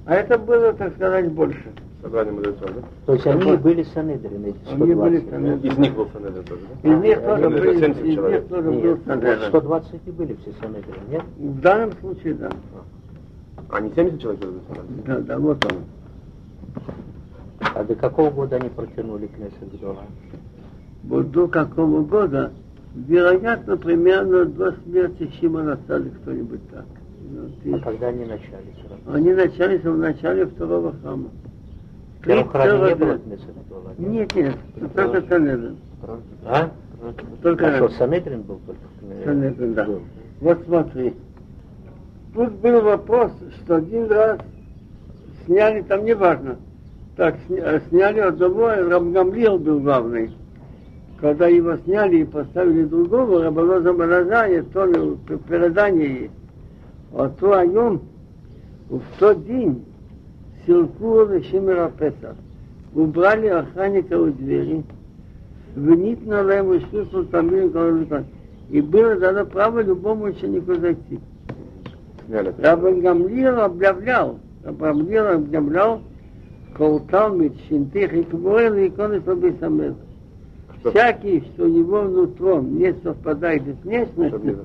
А 0.05 0.15
это 0.15 0.37
было, 0.37 0.73
так 0.73 0.93
сказать, 0.95 1.31
больше. 1.31 1.63
Собрание 2.01 2.33
мудрецов, 2.33 2.69
да? 2.73 2.81
То 3.05 3.13
есть 3.13 3.25
они 3.27 3.39
Какой? 3.41 3.57
были 3.57 3.83
Санедрин, 3.83 4.45
эти 4.45 4.57
120. 4.65 4.81
Они 4.81 4.93
были 4.95 5.19
да? 5.19 5.31
Санедрин. 5.31 5.71
Из 5.71 5.77
них 5.77 5.93
был 5.95 6.09
Санедрин 6.11 6.43
тоже, 6.43 6.61
да? 6.83 6.89
Из 6.89 7.01
них 7.01 7.17
А, 7.17 7.21
тоже 7.37 7.49
были 7.49 7.79
70 7.79 7.97
из 7.97 8.03
них 8.05 8.15
человек. 8.15 8.47
тоже 8.47 8.71
был 8.71 8.99
Санедрин. 9.05 9.47
120 9.49 10.01
и 10.05 10.11
были 10.11 10.33
все 10.41 10.51
Санедрин, 10.61 10.95
нет? 11.09 11.23
В 11.37 11.61
данном 11.61 11.91
случае, 12.01 12.33
да. 12.33 12.49
А 13.69 13.79
не 13.79 13.89
70 13.91 14.21
человек 14.21 14.41
были 14.41 14.53
Санедрин? 14.67 15.03
Да, 15.05 15.19
да, 15.19 15.39
вот 15.39 15.65
он. 15.71 15.77
А 17.75 17.83
до 17.85 17.95
какого 17.95 18.29
года 18.31 18.57
они 18.57 18.69
протянули 18.69 19.27
Кнессет 19.27 19.73
Гдола? 19.73 20.03
Вот 21.03 21.31
до 21.31 21.47
какого 21.47 22.01
года, 22.03 22.51
вероятно, 22.95 23.77
примерно 23.77 24.43
до 24.45 24.73
смерти 24.83 25.31
Шимона 25.39 25.77
Сали 25.87 26.09
кто-нибудь 26.09 26.69
так. 26.69 26.85
А 27.73 27.79
когда 27.79 28.07
они 28.07 28.25
начали? 28.25 28.73
всё 28.77 28.89
равно? 28.89 29.13
Они 29.13 29.33
начались 29.33 29.83
в 29.83 29.97
начале 29.97 30.45
второго 30.45 30.93
храма. 31.01 31.29
В 32.19 32.25
первом 32.25 32.49
храме 32.49 32.71
не 32.89 32.95
32 32.95 33.07
было? 33.07 33.93
Нет, 33.97 34.35
нет, 34.35 34.55
только 34.95 35.21
Санедрин. 35.27 35.77
А? 36.45 36.69
Только 37.41 37.67
А 37.67 37.75
что, 37.75 37.89
Санедрин 37.89 38.41
был 38.43 38.59
только? 38.65 38.79
э, 39.01 39.23
Санедрин, 39.25 39.73
да. 39.73 39.85
был? 39.85 40.01
Вот 40.41 40.59
смотри. 40.65 41.13
Тут 42.33 42.51
был 42.53 42.81
вопрос, 42.81 43.31
что 43.63 43.75
один 43.75 44.07
раз 44.09 44.39
сняли, 45.45 45.81
там 45.81 46.05
неважно, 46.05 46.55
так 47.17 47.35
сня- 47.47 47.81
сняли 47.89 48.19
одного, 48.19 48.69
Рамгамлил 48.69 49.59
был 49.59 49.79
главный. 49.81 50.31
Когда 51.19 51.47
его 51.47 51.77
сняли 51.77 52.17
и 52.17 52.23
поставили 52.25 52.83
другого, 52.85 53.43
Рабаноза 53.43 53.93
Маразая, 53.93 54.63
то 54.63 54.85
ли 54.85 55.15
п- 55.27 55.37
предание 55.37 56.21
есть. 56.23 56.33
А 57.15 57.25
о 57.25 57.65
нем 57.65 58.01
в 58.89 59.01
тот 59.19 59.45
день 59.45 59.85
Силку 60.65 61.27
Шимера 61.43 61.91
Песах. 61.99 62.35
Убрали 62.95 63.47
охранника 63.47 64.19
у 64.19 64.31
двери, 64.31 64.83
винит 65.75 66.25
на 66.25 66.39
ему 66.39 66.79
шлюсу 66.79 67.25
тамбин 67.25 68.25
И 68.69 68.81
было 68.81 69.15
дано 69.15 69.45
право 69.45 69.81
любому 69.81 70.25
ученику 70.25 70.73
зайти. 70.75 71.19
Сняли. 72.25 72.53
Рабан 72.57 73.01
Гамлиел 73.01 73.61
объявлял, 73.61 74.39
Рабан 74.63 74.99
Гамлиел 74.99 75.27
объявлял, 75.35 76.01
Колталмит, 76.75 77.53
Шинтих 77.67 78.13
и 78.13 78.23
Кабуэл 78.23 78.75
и 78.75 78.87
иконы 78.87 79.21
Слабый 79.21 79.55
Самед. 79.59 79.95
Что? 80.79 80.91
Всякий, 80.91 81.41
что 81.41 81.65
у 81.65 81.67
него 81.67 82.03
нутром 82.03 82.77
не 82.77 82.93
совпадает 83.03 83.63
с 83.63 83.85
внешностью, 83.85 84.59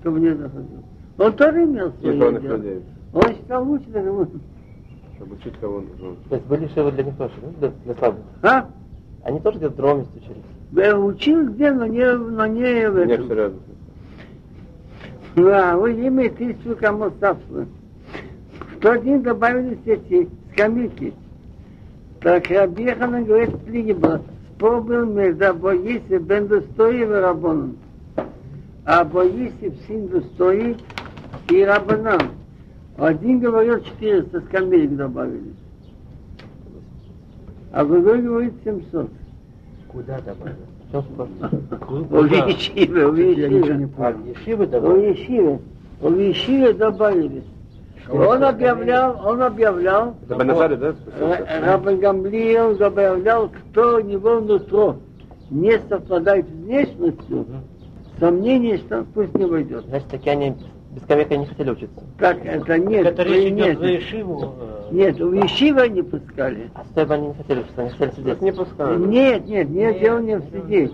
чтобы 0.00 0.20
не 0.20 0.34
заходил. 0.34 0.82
Он 1.18 1.32
тоже 1.32 1.64
имел 1.64 1.92
свое 2.00 2.40
дело. 2.40 2.82
Он 3.12 3.22
считал 3.34 3.64
лучше, 3.64 3.86
даже 3.88 4.10
Чтобы 4.10 5.34
учить 5.34 5.54
кого 5.60 5.82
ну, 5.98 6.16
То 6.28 6.34
есть 6.34 6.46
были 6.46 6.68
шивы 6.68 6.92
для 6.92 7.04
них 7.04 7.16
тоже, 7.16 7.32
да? 7.40 7.48
для, 7.58 7.70
для 7.84 7.94
слабых? 7.94 8.20
А? 8.42 8.68
Они 9.24 9.40
тоже 9.40 9.58
где-то 9.58 9.72
в 9.72 9.76
другом 9.76 9.98
месте 10.00 10.18
учились. 10.18 10.42
Я 10.72 10.98
учил 10.98 11.46
где, 11.48 11.72
но 11.72 11.86
не, 11.86 12.12
но 12.12 12.46
не 12.46 12.90
в 12.90 13.06
не 13.06 13.12
этом. 13.12 13.26
все 13.26 13.34
рядом. 13.34 13.60
Да, 15.36 15.76
вы 15.76 15.92
имеете 15.92 16.54
тысячу 16.54 16.76
кому 16.76 17.10
ставство. 17.10 17.66
В 18.74 18.78
тот 18.80 19.02
день 19.02 19.22
добавились 19.22 19.78
эти 19.86 20.28
скамейки. 20.52 21.14
Так 22.20 22.50
Рабьехана 22.50 23.22
говорит, 23.22 23.50
книги 23.66 23.92
было. 23.92 24.20
Спор 24.54 24.82
был 24.82 25.06
между 25.06 25.54
Боиси 25.54 26.18
бен 26.18 26.46
Достои 26.46 27.02
и 27.02 27.04
Рабоном. 27.04 27.76
А 28.84 29.04
Боиси 29.04 29.74
сын 29.86 30.08
Достои 30.08 30.76
и 31.50 31.62
Рабанам. 31.64 32.20
Один 32.96 33.40
говорил 33.40 33.80
400 33.82 34.40
скамеек 34.42 34.96
добавились. 34.96 35.54
А 37.72 37.84
другой 37.84 38.22
говорит 38.22 38.54
700. 38.64 39.10
Куда 39.88 40.18
добавили? 40.20 40.56
Чем 40.90 41.02
спор? 41.02 41.28
У 42.10 42.24
Ешивы, 42.24 43.04
у 43.06 43.14
Ешивы. 43.14 43.90
А, 43.98 44.14
У 44.52 44.66
добавили? 44.66 45.08
Ешивы. 45.10 45.58
У 46.00 46.10
Ешивы 46.10 46.72
добавились. 46.72 47.44
Он 48.08 48.44
объявлял, 48.44 49.20
он 49.26 49.42
объявлял, 49.42 50.14
Это 50.28 50.36
Беназари, 50.36 50.76
да? 50.76 50.94
Ра- 51.18 51.60
Рабин 51.66 51.98
Гамлиел 51.98 52.76
добавлял, 52.76 53.48
кто 53.48 53.96
у 53.96 54.00
него 54.00 54.40
нутро 54.40 54.96
не 55.50 55.76
совпадает 55.88 56.46
с 56.46 56.52
внешностью, 56.52 57.46
сомнение, 58.20 58.78
что 58.78 59.04
пусть 59.12 59.34
не 59.34 59.44
войдет. 59.44 59.86
Значит, 59.86 60.08
таки 60.08 60.30
они 60.30 60.54
без 60.96 61.02
ковека 61.02 61.36
не 61.36 61.44
хотели 61.44 61.70
учиться. 61.70 62.00
Так, 62.18 62.38
это 62.42 62.78
нет. 62.78 63.06
Это 63.06 63.22
вы 63.22 63.28
речь 63.28 63.52
идет 63.52 63.66
нет. 63.66 63.78
за 63.78 63.86
Ешиву. 63.86 64.54
э, 64.58 64.88
Нет, 64.92 65.20
у 65.20 65.32
Ешивы 65.34 65.88
не 65.90 66.02
пускали. 66.02 66.70
А 66.74 66.84
стоя 66.86 67.04
бы 67.04 67.14
они 67.14 67.28
не 67.28 67.34
хотели 67.34 67.60
учиться, 67.60 67.80
они 67.82 67.90
хотели 67.90 68.10
сидеть. 68.12 68.40
Не 68.40 68.52
пускали. 68.52 68.98
Нет, 69.04 69.46
нет, 69.46 69.68
нет, 69.68 70.00
дело 70.00 70.18
не 70.20 70.38
в 70.38 70.44
сидеть. 70.50 70.92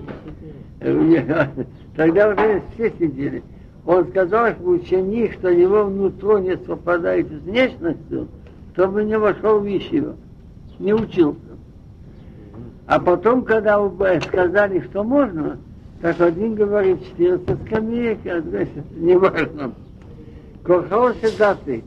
Тогда 1.97 2.29
уже 2.31 2.63
все 2.75 2.91
сидели. 2.99 3.45
Он 3.87 4.09
сказал, 4.09 4.51
что 4.51 4.65
ученик, 4.71 5.35
что 5.35 5.51
его 5.51 5.85
внутро 5.85 6.39
не 6.39 6.57
совпадает 6.57 7.29
с 7.29 7.43
внешностью, 7.45 8.27
чтобы 8.75 9.05
не 9.05 9.17
вошел 9.17 9.61
в 9.61 9.67
Ешиву. 9.67 10.17
Не 10.81 10.95
учился. 10.95 11.39
А 12.87 12.99
потом, 12.99 13.43
когда 13.45 13.79
сказали, 14.21 14.81
что 14.81 15.05
можно, 15.05 15.59
так 16.01 16.21
один 16.21 16.57
говорит 16.57 17.05
400 17.07 17.57
скамеек, 17.67 18.19
а 18.27 18.41
другой 18.41 18.69
не 18.97 19.17
важно. 19.17 19.73
Кохался 20.65 21.37
даты. 21.39 21.85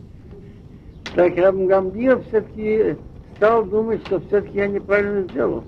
Так 1.16 1.38
Рамгамбир 1.38 2.22
все-таки 2.28 2.98
стал 3.38 3.64
думать, 3.66 4.06
что 4.06 4.20
все-таки 4.20 4.58
я 4.58 4.68
неправильно 4.68 5.22
сделал. 5.30 5.64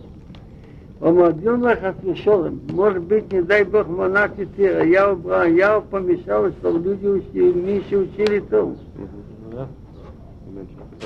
Омадюн 1.00 1.68
отвечал, 1.68 2.50
может 2.70 3.04
быть, 3.04 3.32
не 3.32 3.44
дай 3.44 3.64
Бог 3.64 3.88
монахи 3.88 4.48
тира, 4.58 4.84
я 4.84 5.12
убрал, 5.12 5.46
я 5.46 5.80
помешал, 5.80 6.50
чтобы 6.54 6.80
люди 6.80 7.06
учили, 7.06 7.52
меньше 7.54 7.98
учили 7.98 8.40
то. 8.40 8.76
Да. 9.54 9.68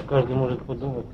Каждый 0.08 0.36
может 0.36 0.62
подумать. 0.62 1.06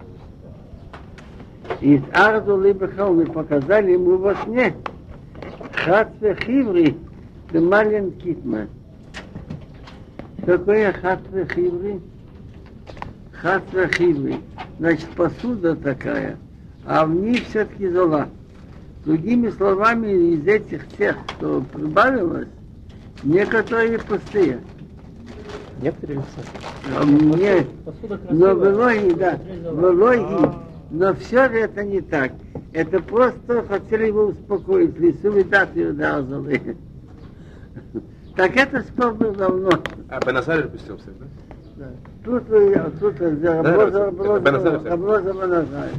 Из 1.81 2.01
Арду 2.13 2.61
Либахал 2.61 3.13
мы 3.13 3.25
показали 3.25 3.93
ему 3.93 4.17
во 4.17 4.35
сне. 4.35 4.73
Хатве 5.73 6.35
Хиври, 6.35 6.95
Демалин 7.51 8.11
Китман. 8.11 8.69
Какое 10.47 10.93
хатве 10.93 11.45
Хиври? 11.53 11.99
Хатве 13.33 13.89
Хиври. 13.89 14.39
Значит, 14.79 15.09
посуда 15.09 15.75
такая, 15.75 16.37
а 16.85 17.05
в 17.05 17.13
ней 17.13 17.43
все-таки 17.49 17.89
зола. 17.89 18.29
Другими 19.03 19.49
словами, 19.49 20.07
из 20.35 20.47
этих 20.47 20.87
тех, 20.97 21.17
что 21.35 21.61
прибавилось, 21.73 22.47
некоторые 23.23 23.99
пустые. 23.99 24.61
Некоторые 25.81 26.19
лица. 26.19 26.49
А 26.97 27.03
Мне, 27.03 27.67
но 28.29 28.55
в 28.55 28.73
логике, 28.73 29.15
да, 29.15 29.39
в 29.69 29.91
логике, 29.91 30.53
но 30.91 31.13
все 31.15 31.49
же 31.49 31.57
это 31.57 31.83
не 31.83 31.99
так. 31.99 32.31
Это 32.71 33.01
просто 33.01 33.63
хотели 33.63 34.05
его 34.05 34.27
успокоить, 34.27 34.97
лесу 34.97 35.29
видать 35.29 35.75
ее 35.75 35.91
дазали. 35.91 36.77
Так 38.37 38.55
это 38.55 38.81
спор 38.83 39.13
был 39.15 39.33
давно. 39.33 39.71
А 40.09 40.19
Бенасарь 40.23 40.67
пустил 40.67 40.97
всех, 40.97 41.13
да? 41.75 41.85
Тут, 42.23 42.47
тут 42.99 43.15
Да, 43.41 43.59
это 43.61 43.99
Раблоза, 44.05 44.39
Беназар 44.39 44.79
всех. 44.79 44.91
Раблоза, 44.91 45.33
Беназар. 45.33 45.89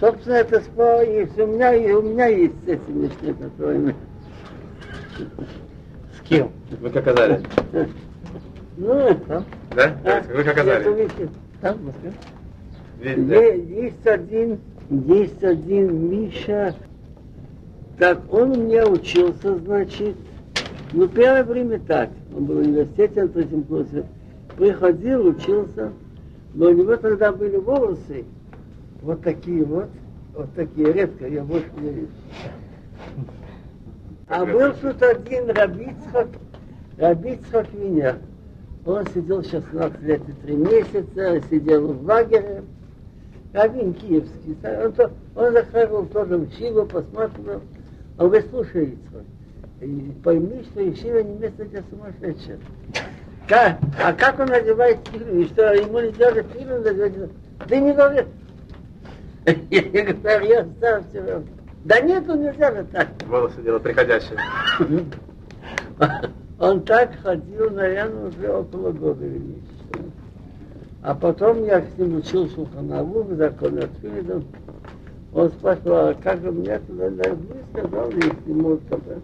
Собственно, 0.00 0.34
это 0.34 0.60
спор 0.60 1.02
есть. 1.02 1.38
У 1.38 1.46
меня, 1.46 1.72
и 1.74 1.92
у 1.92 2.02
меня 2.02 2.26
есть 2.26 2.54
с 2.64 2.68
этими 2.68 3.08
которыми. 3.32 3.94
С 6.18 6.28
кем? 6.28 6.50
Вы 6.80 6.90
как 6.90 7.06
оказали? 7.06 7.40
Ну, 8.76 9.14
Там? 9.28 9.44
Да? 9.76 9.96
а, 10.04 10.22
Вы 10.34 10.42
как 10.42 10.56
это 10.58 10.76
оказали? 10.76 11.02
видите. 11.02 11.28
Там, 11.60 11.76
в 11.78 11.84
Москве? 11.84 12.12
Видите, 13.00 13.22
да? 13.22 13.34
Е- 13.36 13.84
Есть 13.84 14.06
один, 14.06 14.58
есть 14.90 15.44
один 15.44 16.10
Миша, 16.10 16.74
так 18.00 18.20
он 18.32 18.50
у 18.50 18.56
меня 18.64 18.84
учился, 18.88 19.56
значит, 19.58 20.16
ну, 20.94 21.08
первое 21.08 21.44
время 21.44 21.80
так, 21.80 22.10
он 22.36 22.44
был 22.44 22.56
в 22.56 22.58
университете 22.58 23.22
на 23.22 23.28
третьем 23.28 23.64
курсе, 23.64 24.04
приходил, 24.56 25.26
учился, 25.26 25.92
но 26.54 26.66
у 26.66 26.72
него 26.72 26.96
тогда 26.96 27.32
были 27.32 27.56
волосы, 27.56 28.24
вот 29.02 29.20
такие 29.22 29.64
вот, 29.64 29.88
вот 30.34 30.52
такие, 30.54 30.92
редко, 30.92 31.26
я 31.28 31.42
больше 31.42 31.70
не 31.80 31.90
вижу. 31.90 32.08
А 34.28 34.46
был 34.46 34.72
тут 34.80 35.02
один 35.02 35.50
Рабицхак, 35.50 36.28
Рабицхак 36.96 37.72
Виня. 37.74 38.18
Он 38.86 39.06
сидел 39.08 39.42
16 39.42 40.02
лет 40.02 40.20
и 40.28 40.32
3 40.46 40.56
месяца, 40.56 41.40
сидел 41.50 41.92
в 41.92 42.04
лагере, 42.04 42.62
Равин 43.52 43.94
Киевский. 43.94 44.56
Он, 44.62 45.10
он 45.36 45.52
захаживал 45.52 46.06
тоже 46.06 46.36
в 46.36 46.52
Шиву, 46.52 46.86
посматривал. 46.86 47.60
Он 48.18 48.28
говорит, 48.28 48.46
слушай, 48.50 48.84
Ицхак, 48.84 49.24
и 49.84 50.12
пойми, 50.22 50.64
что 50.70 50.88
Ишива 50.88 51.18
не 51.18 51.38
место 51.38 51.64
для 51.64 51.82
сумасшедших. 51.90 52.58
Как? 53.46 53.78
А 54.02 54.12
как 54.12 54.38
он 54.40 54.46
надевает 54.46 54.98
филин? 55.08 55.40
И 55.40 55.46
что, 55.46 55.74
ему 55.74 56.00
нельзя 56.00 56.32
же 56.32 56.42
филин 56.42 56.82
надевать? 56.82 57.30
Ты 57.68 57.80
не 57.80 57.92
должен. 57.92 58.26
Я 59.70 59.82
говорю, 59.82 60.46
я 60.46 60.66
сам 60.80 61.04
все. 61.10 61.42
Да 61.84 62.00
нет, 62.00 62.28
он 62.28 62.42
нельзя 62.42 62.72
же 62.72 62.84
так. 62.90 63.08
Волосы 63.26 63.60
дело 63.62 63.78
приходящее. 63.78 64.38
Он 66.60 66.82
так 66.82 67.10
ходил, 67.20 67.70
наверное, 67.70 68.28
уже 68.28 68.48
около 68.48 68.92
года 68.92 69.26
или. 69.26 69.60
А 71.02 71.14
потом 71.14 71.64
я 71.64 71.82
с 71.82 71.98
ним 71.98 72.16
учил 72.16 72.48
Шуханавух, 72.48 73.26
закон 73.32 73.78
Атфидов. 73.78 74.44
Он 75.34 75.50
спрашивал, 75.50 76.08
а 76.08 76.14
как 76.14 76.40
же 76.40 76.52
мне 76.52 76.78
туда 76.78 77.10
дать? 77.10 77.34
Вы 77.34 77.56
сказали, 77.72 78.14
если 78.14 78.50
ему 78.50 78.76
только. 78.88 79.20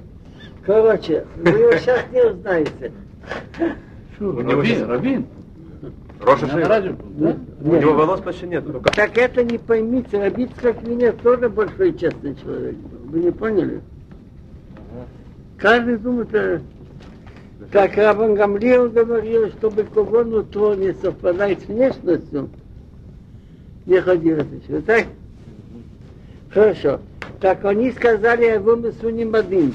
Короче, 0.64 1.25
вы 1.37 1.51
его 1.51 1.73
сейчас 1.79 2.05
не 2.12 2.23
узнаете. 2.23 2.92
Него 4.18 4.42
Равин, 4.42 4.87
Равин. 4.87 5.27
Роша 6.20 6.46
Шива. 6.49 6.68
радио 6.68 6.94
да? 7.16 7.37
У 7.62 7.75
него 7.77 7.94
волос 7.94 8.20
почти 8.20 8.46
нет. 8.46 8.64
Как? 8.85 8.94
Так 8.94 9.16
это 9.16 9.42
не 9.42 9.57
поймите, 9.57 10.18
Рабиц 10.18 10.51
как 10.61 10.87
меня 10.87 11.12
тоже 11.12 11.49
большой 11.49 11.94
честный 11.94 12.35
человек 12.37 12.77
был. 12.77 12.99
Вы 13.11 13.20
не 13.20 13.31
поняли? 13.31 13.81
Каждый 15.57 15.96
думает, 15.96 16.29
э, 16.35 16.61
как 17.73 17.96
Рабан 17.96 18.35
Гамлиел 18.35 18.90
говорил, 18.90 19.49
чтобы 19.49 19.85
кого 19.85 20.25
нутро 20.25 20.75
не 20.75 20.92
совпадает 20.92 21.61
с 21.62 21.64
внешностью, 21.64 22.51
не 23.87 24.01
ходи 24.01 24.35
разрешил. 24.35 24.83
Так? 24.83 25.07
Хорошо. 26.51 27.01
Так 27.40 27.64
они 27.64 27.92
сказали, 27.92 28.44
я 28.44 28.55
его 28.55 28.77
мы 28.77 28.92
сунем 28.92 29.35
один. 29.35 29.75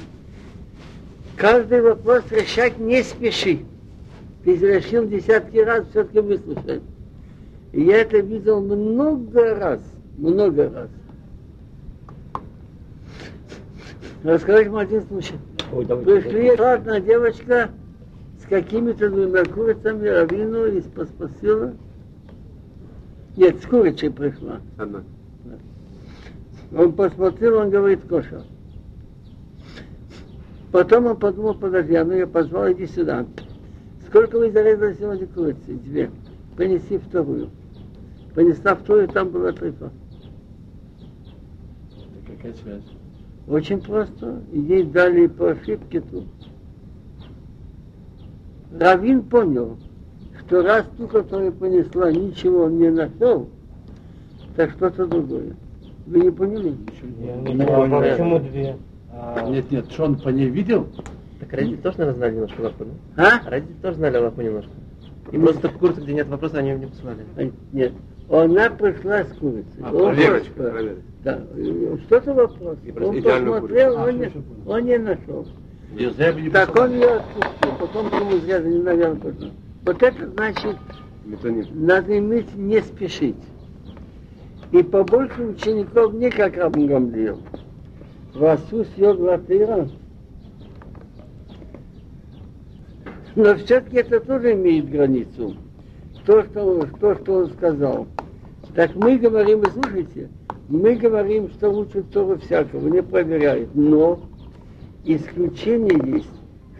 Каждый 1.37 1.81
вопрос 1.81 2.23
решать 2.31 2.79
не 2.79 3.03
спеши. 3.03 3.65
Ты 4.43 4.55
решил 4.55 5.07
десятки 5.07 5.57
раз, 5.57 5.85
все-таки 5.89 6.19
выслушай. 6.19 6.81
И 7.73 7.83
я 7.83 8.01
это 8.01 8.19
видел 8.19 8.61
много 8.61 9.55
раз, 9.55 9.81
много 10.17 10.69
раз. 10.69 10.89
Расскажи 14.23 14.69
вам 14.69 14.79
один 14.79 15.03
случай. 15.07 15.35
Ой, 15.73 15.85
давайте. 15.85 16.21
Пришли 16.21 16.49
одна 16.49 16.99
девочка 16.99 17.69
с 18.41 18.45
какими-то 18.47 19.09
двумя 19.09 19.43
курицами, 19.43 20.07
равину 20.07 20.67
и 20.67 20.81
спасила. 20.81 21.73
Нет, 23.35 23.61
с 23.61 23.65
курицей 23.65 24.09
пришла. 24.09 24.61
Одна. 24.77 25.03
Он 26.75 26.93
посмотрел, 26.93 27.57
он 27.57 27.69
говорит, 27.69 28.01
кошер. 28.07 28.41
Потом 30.71 31.05
он 31.07 31.17
подумал, 31.17 31.55
подожди, 31.55 31.95
она 31.95 32.13
ее 32.15 32.27
позвала, 32.27 32.71
иди 32.73 32.85
сюда. 32.87 33.25
Сколько 34.07 34.37
вы 34.37 34.51
зарезали 34.51 34.93
сегодня 34.99 35.27
курицы? 35.27 35.73
Две. 35.83 36.09
Принеси 36.57 36.97
вторую. 36.97 37.49
Понесла 38.33 38.75
вторую, 38.75 39.07
там 39.07 39.29
была 39.29 39.51
трефа. 39.51 39.91
Какая 42.27 42.53
связь? 42.53 42.83
Очень 43.47 43.81
просто. 43.81 44.41
Ей 44.51 44.83
дали 44.83 45.27
по 45.27 45.51
ошибке 45.51 46.01
тут. 46.01 46.25
Равин 48.77 49.21
понял, 49.23 49.77
что 50.39 50.61
раз 50.61 50.85
ту, 50.97 51.07
которую 51.07 51.53
понесла, 51.53 52.11
ничего 52.11 52.63
он 52.63 52.77
не 52.77 52.89
нашел, 52.89 53.47
так 54.55 54.71
что-то 54.71 55.05
другое. 55.05 55.55
Вы 56.07 56.19
не 56.19 56.31
поняли? 56.31 56.75
Я 57.19 57.35
Не 57.37 57.65
понял, 57.65 57.89
понял. 57.89 58.01
почему 58.01 58.39
две? 58.39 58.75
А, 59.33 59.49
Нет, 59.49 59.71
нет, 59.71 59.91
что 59.91 60.05
он 60.05 60.17
по 60.17 60.29
ней 60.29 60.47
видел? 60.49 60.87
Так 61.39 61.51
родители 61.53 61.77
тоже, 61.77 61.97
наверное, 61.99 62.17
знали 62.17 62.33
немножко 62.35 62.61
Аллаху, 62.61 62.85
да? 63.15 63.41
А? 63.43 63.49
Родители 63.49 63.75
тоже 63.81 63.95
знали 63.97 64.17
Аллаху 64.17 64.41
немножко. 64.41 64.71
И 65.31 65.37
просто 65.37 65.69
в 65.69 65.77
курсе, 65.79 66.01
где 66.01 66.13
нет 66.13 66.27
вопроса, 66.27 66.59
они 66.59 66.71
не 66.73 66.85
посылали. 66.87 67.25
А, 67.37 67.51
Нет. 67.71 67.93
Она 68.29 68.69
пришла 68.69 69.23
с 69.23 69.37
курицей. 69.37 69.65
А, 69.83 69.89
Проверочка, 69.91 70.51
проверочка. 70.53 71.01
Да. 71.23 71.41
Что-то 72.05 72.33
вопрос. 72.33 72.77
Он 73.01 73.21
посмотрел, 73.21 73.97
курицу. 73.97 73.99
он 73.99 74.07
А, 74.07 74.11
не, 74.11 74.31
он 74.65 74.85
не 74.85 74.97
нашел. 74.97 75.47
Нельзя 75.93 76.31
бы 76.31 76.41
не 76.41 76.49
Так 76.49 76.75
он 76.75 76.91
ее 76.91 77.07
отпустил, 77.07 77.71
потом 77.79 78.07
ему 78.07 78.37
зря, 78.39 78.59
наверное, 78.59 79.15
пошло. 79.15 79.49
Вот 79.85 80.03
это 80.03 80.29
значит, 80.29 80.77
Метоним. 81.25 81.65
надо 81.73 82.17
иметь 82.17 82.55
не 82.55 82.81
спешить. 82.81 83.35
И 84.71 84.83
побольше 84.83 85.43
учеников 85.43 86.13
не 86.13 86.29
как 86.31 86.57
Рабин 86.57 86.87
Гамлиел. 86.87 87.39
Васус 88.35 88.87
йод 88.97 89.19
латыра. 89.19 89.87
Но 93.35 93.55
все-таки 93.55 93.97
это 93.97 94.19
тоже 94.19 94.53
имеет 94.53 94.89
границу. 94.89 95.55
То 96.25 96.43
что, 96.43 96.87
то, 96.99 97.15
что 97.15 97.33
он 97.33 97.49
сказал. 97.51 98.07
Так 98.75 98.95
мы 98.95 99.17
говорим, 99.17 99.59
вы 99.59 99.71
слушайте, 99.71 100.29
мы 100.67 100.95
говорим, 100.95 101.49
что 101.51 101.69
учат 101.69 102.09
Тору 102.11 102.37
всякого, 102.39 102.87
не 102.87 103.01
проверяют. 103.01 103.73
Но 103.75 104.19
исключение 105.05 106.15
есть, 106.15 106.29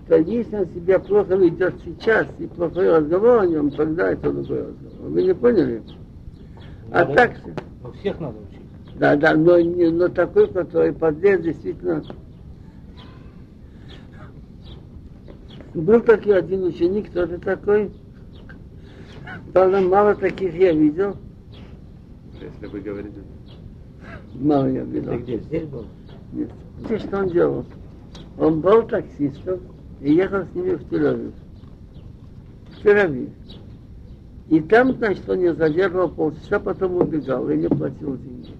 что 0.06 0.18
если 0.18 0.56
он 0.58 0.66
себя 0.74 1.00
плохо 1.00 1.36
ведет 1.36 1.76
сейчас 1.86 2.28
и 2.40 2.48
плохой 2.48 2.98
разговор 2.98 3.40
о 3.40 3.46
нем, 3.46 3.72
тогда 3.72 4.12
это 4.12 4.32
другой 4.32 4.68
разговор. 4.68 5.10
Вы 5.10 5.24
не 5.24 5.34
поняли? 5.36 5.82
А 6.92 7.00
надо- 7.00 7.14
так, 7.14 7.32
ну, 7.84 7.92
всех 7.94 8.20
надо 8.20 8.38
учить. 8.40 8.65
Да, 8.96 9.16
да, 9.16 9.36
но, 9.36 9.60
не- 9.60 9.90
но 9.90 10.08
такой, 10.08 10.48
который 10.48 10.94
подлец, 10.94 11.42
действительно. 11.42 12.04
Был 15.74 16.00
такой 16.02 16.38
один 16.40 16.64
ученик, 16.64 17.12
тоже 17.12 17.38
такой. 17.38 17.92
Правда, 19.52 19.82
мало 19.82 20.16
таких 20.16 20.56
я 20.56 20.72
видел. 20.72 21.18
Если 22.42 22.68
вы 22.68 22.80
говорите. 22.80 23.20
Мало 24.34 24.68
я 24.68 24.84
видел. 24.84 25.12
Ты 25.12 25.18
где? 25.18 25.38
Здесь 25.40 25.68
был? 25.68 25.86
Нет. 26.32 26.50
Знаете, 26.80 27.08
что 27.08 27.18
он 27.20 27.30
делал? 27.30 27.66
Он 28.38 28.62
был 28.62 28.84
таксистом 28.84 29.60
и 30.02 30.14
ехал 30.14 30.46
с 30.46 30.56
ними 30.56 30.76
в 30.76 30.84
Тель-Авив. 30.92 31.34
В 32.70 32.86
Тель-Авив. 32.86 33.30
И 34.50 34.60
там, 34.62 34.94
значит, 34.94 35.28
он 35.30 35.40
не 35.40 35.54
задерживал 35.54 36.10
полчаса, 36.10 36.60
потом 36.60 36.96
убегал 36.98 37.50
и 37.50 37.58
не 37.58 37.68
платил 37.68 38.18
деньги. 38.18 38.54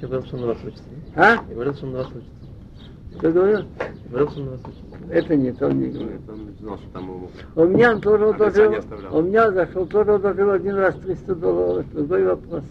Я 0.00 0.08
говорил, 0.08 0.26
что 0.26 0.36
он 0.36 0.42
на 0.42 0.46
вас 0.48 0.58
учится. 0.64 0.82
А? 1.16 1.34
Я 1.48 1.54
говорил, 1.54 1.74
что 1.74 1.86
он 1.86 1.92
на 1.92 1.98
вас 1.98 2.08
учится. 2.08 2.30
Что 3.18 3.32
говорил? 3.32 3.58
Я 3.58 4.08
говорил, 4.08 4.30
что 4.30 4.40
он 4.40 4.44
на 4.46 4.50
вас 4.52 4.60
учится. 4.60 4.84
Это 5.10 5.36
нет, 5.36 5.62
он 5.62 5.78
не 5.80 5.88
говорит. 5.88 6.20
Нет, 6.20 6.30
он 6.30 6.54
знал, 6.60 6.78
что 6.78 6.88
там 6.92 7.02
ему... 7.04 7.30
У 7.56 7.64
меня 7.64 7.92
он 7.92 8.00
тоже 8.00 8.28
одолжил, 8.28 8.74
у 9.10 9.22
меня 9.22 9.50
зашел, 9.52 9.86
тоже 9.86 10.14
одолжил 10.14 10.50
один 10.50 10.74
раз 10.76 10.94
300 10.96 11.34
долларов. 11.34 11.86
Другой 11.92 12.24
вопрос. 12.24 12.64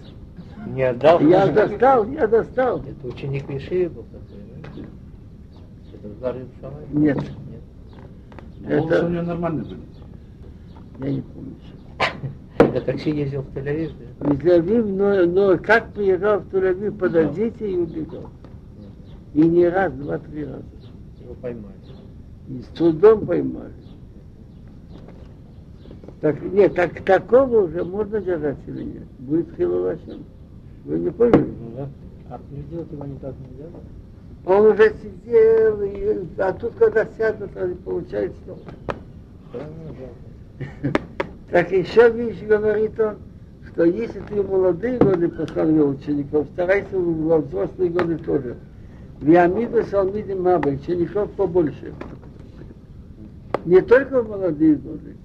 Не 0.68 0.84
отдал? 0.84 1.20
Я 1.22 1.48
достал, 1.48 2.06
я 2.08 2.28
достал. 2.28 2.80
Это 2.80 3.08
ученик 3.08 3.48
Виши 3.50 3.90
был 3.90 4.04
такой, 4.04 4.84
да? 6.22 6.30
Это? 6.30 6.74
Нет, 6.92 7.18
Нет. 7.18 8.80
Волосы 8.80 8.94
у 8.94 8.98
это 8.98 9.10
него 9.10 9.22
нормальные 9.24 9.66
были. 9.66 9.80
я 11.00 11.12
не 11.12 11.22
помню. 11.22 11.56
На 12.60 12.82
такси 12.82 13.12
ездил 13.12 13.42
в 13.42 13.56
Тель-Авив, 13.56 13.94
да? 14.20 14.30
В 14.30 14.38
Тель-Авив, 14.38 14.86
но, 14.86 15.26
но 15.26 15.58
как 15.58 15.92
приезжал 15.94 16.40
в 16.40 16.50
Тель-Авив, 16.54 16.98
подождите 16.98 17.72
и 17.72 17.78
убегал. 17.78 18.30
И 19.34 19.42
не 19.42 19.68
раз, 19.68 19.94
два-три 19.94 20.46
раза. 20.46 20.64
Его 21.20 21.34
поймали. 21.36 21.74
И 22.48 22.62
с 22.62 22.66
трудом 22.78 23.26
поймали. 23.26 23.74
Так, 26.22 26.42
нет, 26.42 26.76
так, 26.76 27.02
такого 27.06 27.66
уже 27.66 27.84
можно 27.84 28.20
держать 28.20 28.58
или 28.68 28.84
нет? 28.84 29.04
Будет 29.20 29.56
хиловашем. 29.56 30.26
Вы 30.84 31.00
не 31.00 31.12
поняли? 31.12 31.48
Ну 31.60 31.72
да. 31.76 31.90
А 32.30 32.40
сделать 32.68 32.92
его 32.92 33.06
никак 33.06 33.36
нельзя? 33.40 33.70
Он 34.46 34.66
уже 34.68 34.94
сидел, 35.02 35.82
и, 35.82 36.28
а 36.38 36.54
тут, 36.54 36.74
когда 36.76 37.06
сядут, 37.18 37.56
он 37.56 37.76
получает 37.78 38.34
снова. 38.44 38.60
Так 41.52 41.72
еще 41.72 42.12
вещь 42.12 42.44
говорит 42.44 43.00
он, 43.00 43.16
что 43.72 43.84
если 43.84 44.20
ты 44.20 44.42
в 44.42 44.50
молодые 44.50 44.98
годы 45.00 45.30
посмотрел 45.30 45.90
учеников, 45.90 46.48
старайся 46.54 46.98
во 46.98 47.40
взрослые 47.40 47.90
годы 47.90 48.18
тоже. 48.18 48.58
В 49.20 49.28
Ямиду 49.28 49.84
Салмиде 49.84 50.36
Маба, 50.36 50.70
учеников 50.70 51.32
побольше. 51.32 51.94
Не 53.66 53.82
только 53.82 54.22
в 54.22 54.30
молодые 54.30 54.76
годы, 54.76 55.16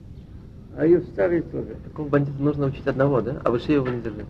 а 0.77 0.87
и 0.87 0.97
в 0.97 1.05
старые 1.09 1.43
тоже. 1.43 1.77
Такого 1.85 2.09
бандита 2.09 2.43
нужно 2.43 2.67
учить 2.67 2.87
одного, 2.87 3.21
да? 3.21 3.41
А 3.45 3.51
выше 3.51 3.73
его 3.73 3.87
не 3.89 4.01
держать. 4.01 4.27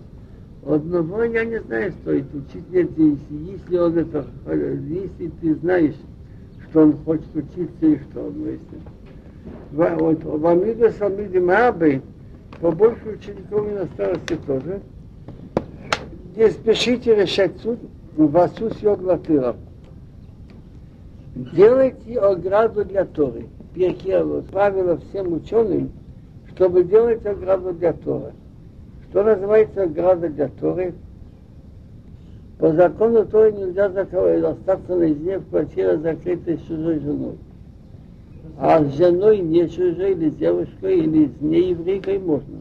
Одного 0.66 1.22
я 1.24 1.44
не 1.44 1.61
знаю, 1.61 1.92
стоит 2.02 2.26
учить. 2.35 2.68
Нет, 2.70 2.90
если, 2.96 3.52
если 3.52 3.76
он 3.78 3.98
это, 3.98 4.26
если 4.46 5.30
ты 5.40 5.54
знаешь, 5.57 5.94
что 6.68 6.83
он 6.83 6.96
хочет 7.04 7.35
учиться 7.35 7.87
и 7.87 7.98
что 7.98 8.26
он, 8.26 8.35
ну, 8.37 8.59
если. 9.44 9.76
В, 9.76 9.96
вот, 9.96 10.24
в 10.24 10.46
Амиду 10.46 10.90
Салмиде 10.90 11.40
Маабы 11.40 12.02
побольше 12.61 13.11
учеников 13.11 13.66
на 13.72 13.87
старости 13.87 14.37
тоже. 14.46 14.80
Не 16.37 16.50
спешите 16.50 17.14
решать 17.14 17.52
суд 17.61 17.78
в 18.16 18.37
Асус 18.37 18.80
Йоглатыра. 18.80 19.57
Делайте 21.35 22.18
ограду 22.18 22.85
для 22.85 23.04
Торы. 23.04 23.46
Перкело, 23.74 24.40
правило 24.42 24.98
всем 24.98 25.33
ученым, 25.33 25.90
чтобы 26.54 26.85
делать 26.85 27.26
ограду 27.26 27.72
для 27.72 27.92
Торы. 27.92 28.33
Что 29.11 29.24
называется 29.24 29.83
ограда 29.83 30.28
для 30.28 30.48
Торы? 30.48 30.94
По 32.59 32.72
закону 32.72 33.24
Торы 33.26 33.52
нельзя 33.52 33.90
закрывать, 33.90 34.44
остаться 34.44 34.94
наедине 34.96 35.38
в 35.38 35.48
квартире, 35.50 35.98
закрытой 35.98 36.57
с 36.57 36.62
чужой 36.62 37.00
женой. 37.00 37.37
А 38.59 38.85
с 38.85 38.94
женой 38.96 39.38
не 39.38 39.68
чужой, 39.68 40.12
или 40.12 40.30
с 40.30 40.37
девушкой, 40.37 40.98
или 40.98 41.26
с 41.26 41.40
нееврейкой 41.40 42.18
можно. 42.18 42.59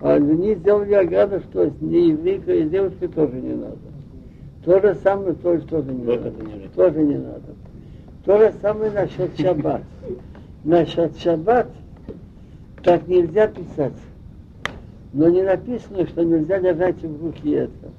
А 0.00 0.14
они 0.14 0.54
сделали 0.54 0.94
ограду, 0.94 1.40
что 1.40 1.70
с 1.70 1.80
нееврейкой 1.80 2.62
и 2.62 2.66
с 2.66 2.70
девушкой 2.70 3.08
тоже 3.08 3.34
не 3.34 3.54
надо. 3.54 3.78
То 4.64 4.80
же 4.80 4.96
самое 5.02 5.34
тоже, 5.34 5.62
тоже 5.62 5.92
не 5.92 6.04
Вот 6.04 6.24
надо. 6.24 6.44
не 6.44 6.68
Тоже 6.74 7.02
не 7.02 7.16
надо. 7.16 7.54
То 8.24 8.38
же 8.38 8.52
самое 8.60 8.90
насчет 8.90 9.38
шаббат. 9.38 9.82
Насчет 10.64 11.16
шаббат 11.18 11.68
так 12.82 13.06
нельзя 13.06 13.46
писать. 13.46 13.92
Но 15.12 15.28
не 15.28 15.42
написано, 15.42 16.06
что 16.06 16.24
нельзя 16.24 16.58
держать 16.58 17.00
в 17.02 17.24
руке 17.24 17.54
это. 17.54 17.90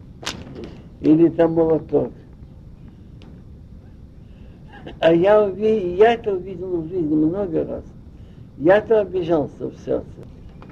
Или 1.01 1.29
там 1.29 1.53
молоток. 1.53 2.11
А 4.99 5.13
я, 5.13 5.47
уви- 5.47 5.95
я 5.95 6.13
это 6.13 6.33
увидел 6.33 6.81
в 6.81 6.87
жизни 6.89 7.15
много 7.15 7.65
раз. 7.65 7.83
Я-то 8.57 9.01
обижался 9.01 9.67
в 9.67 9.75
сердце. 9.85 10.05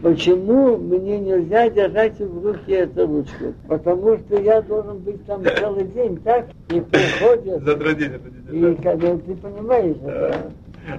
Почему 0.01 0.78
мне 0.78 1.19
нельзя 1.19 1.69
держать 1.69 2.19
в 2.19 2.45
руке 2.45 2.80
эту 2.80 3.08
ручку? 3.08 3.54
Потому 3.67 4.17
что 4.17 4.41
я 4.41 4.62
должен 4.62 4.97
быть 4.99 5.23
там 5.25 5.41
целый 5.43 5.86
день, 5.86 6.17
так? 6.17 6.47
И 6.69 6.82
приходят, 6.82 7.63
Задродить 7.63 8.12
это 8.12 8.51
не 8.51 8.71
и 8.71 8.75
когда 8.75 9.15
ты 9.17 9.36
понимаешь, 9.36 9.95
это 10.04 10.51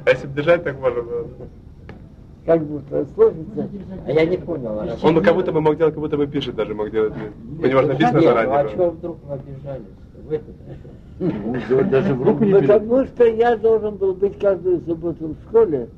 А 0.05 0.11
если 0.11 0.27
бы 0.27 0.35
держать, 0.35 0.65
так 0.65 0.81
можно 0.81 1.03
было. 1.03 1.27
как 2.47 2.63
будто 2.65 3.07
сложится. 3.15 3.69
А 4.07 4.13
я 4.13 4.25
не 4.25 4.37
понял. 4.39 4.81
а 4.81 4.97
Он 5.03 5.15
бы 5.15 5.21
как 5.21 5.35
будто 5.35 5.53
бы 5.53 5.61
мог 5.61 5.77
делать, 5.77 5.95
как 5.95 6.03
будто 6.03 6.17
бы 6.17 6.27
пишет 6.27 6.55
даже 6.55 6.75
мог 6.75 6.91
делать. 6.91 7.13
У 7.61 7.67
него 7.67 7.83
же 7.83 7.89
написано 7.89 8.19
Нет, 8.19 8.25
ну 8.25 8.31
а 8.31 8.45
заранее. 8.45 8.73
чего 8.73 8.91
вдруг 8.91 9.19
вы 9.25 9.35
обижались? 9.35 9.83
В 10.27 10.33
это, 10.33 10.45
Ну, 11.19 11.57
Даже 11.91 12.15
в 12.15 12.23
руку 12.23 12.45
не 12.45 12.53
берет. 12.53 12.67
Потому 12.67 13.05
что 13.07 13.25
я 13.25 13.57
должен 13.57 13.97
был 13.97 14.13
быть 14.15 14.39
каждую 14.39 14.81
субботу 14.81 15.29
в 15.29 15.49
школе. 15.49 15.89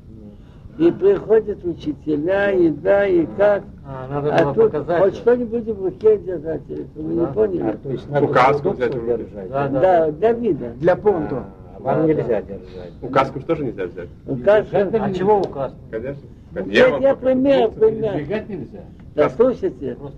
И 0.77 0.91
приходят 0.91 1.63
учителя, 1.65 2.51
и 2.51 2.69
да, 2.69 3.05
и 3.05 3.25
как. 3.37 3.63
А, 3.85 4.07
надо 4.09 4.33
А 4.33 4.43
было 4.45 4.53
тут 4.53 4.63
показать. 4.71 5.01
хоть 5.01 5.15
что-нибудь 5.15 5.65
в 5.65 5.83
руке 5.83 6.17
держать. 6.19 6.61
Вы 6.95 7.13
не 7.15 7.19
Да? 7.19 7.25
поняли? 7.27 7.61
А, 7.63 7.77
то 7.83 7.89
есть 7.89 8.09
надо 8.09 8.25
Указку 8.27 8.69
взять 8.69 8.95
в 8.95 8.97
руки. 8.97 9.07
держать. 9.25 9.49
Да, 9.49 9.67
да. 9.67 9.79
Да, 9.81 10.11
для 10.11 10.31
вида. 10.31 10.69
Для 10.79 10.95
понту. 10.95 11.35
А, 11.35 11.79
вам 11.81 12.07
нельзя 12.07 12.41
держать. 12.41 12.93
Указку 13.01 13.39
же 13.41 13.45
тоже 13.45 13.65
нельзя 13.65 13.87
взять. 13.87 14.07
Указ- 14.25 14.67
А 14.71 15.11
чего 15.13 15.39
указ? 15.39 15.73
Конечно. 15.91 16.21
Я, 16.67 16.89
вам 16.89 17.01
я 17.01 17.13
покажу. 17.13 17.17
пример, 17.41 17.71
пример. 17.71 18.15
Избегать 18.15 18.49
нельзя. 18.49 18.79
Да, 19.15 19.29
слушайте. 19.31 19.95
Просто 19.99 20.17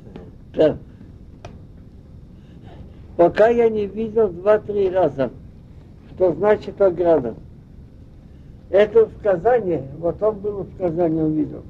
Да. 0.53 0.77
Пока 3.21 3.49
я 3.49 3.69
не 3.69 3.85
видел 3.85 4.29
два-три 4.29 4.89
раза, 4.89 5.29
что 6.09 6.33
значит 6.33 6.81
ограда. 6.81 7.35
Это 8.71 9.05
в 9.05 9.21
Казани, 9.21 9.79
вот 9.99 10.23
он 10.23 10.39
был 10.39 10.63
в 10.63 10.75
Казани, 10.79 11.21
он 11.21 11.33
видел. 11.33 11.61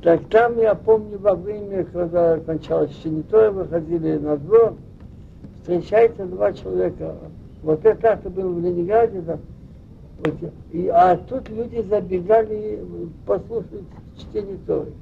Так 0.00 0.20
там 0.28 0.60
я 0.60 0.76
помню 0.76 1.18
во 1.18 1.34
время, 1.34 1.82
когда 1.86 2.38
кончалось 2.38 2.96
Шенитое, 3.02 3.50
выходили 3.50 4.16
на 4.18 4.36
двор, 4.36 4.74
встречаются 5.56 6.24
два 6.24 6.52
человека. 6.52 7.16
Вот 7.64 7.84
это, 7.84 8.10
это 8.10 8.30
был 8.30 8.52
в 8.52 8.60
Ленинграде, 8.60 9.22
да. 9.22 9.38
Вот, 10.24 10.52
и, 10.70 10.86
а 10.86 11.16
тут 11.16 11.48
люди 11.48 11.84
забегали 11.90 12.78
послушать 13.26 13.82
чтение 14.16 14.56
Торы. 14.68 14.92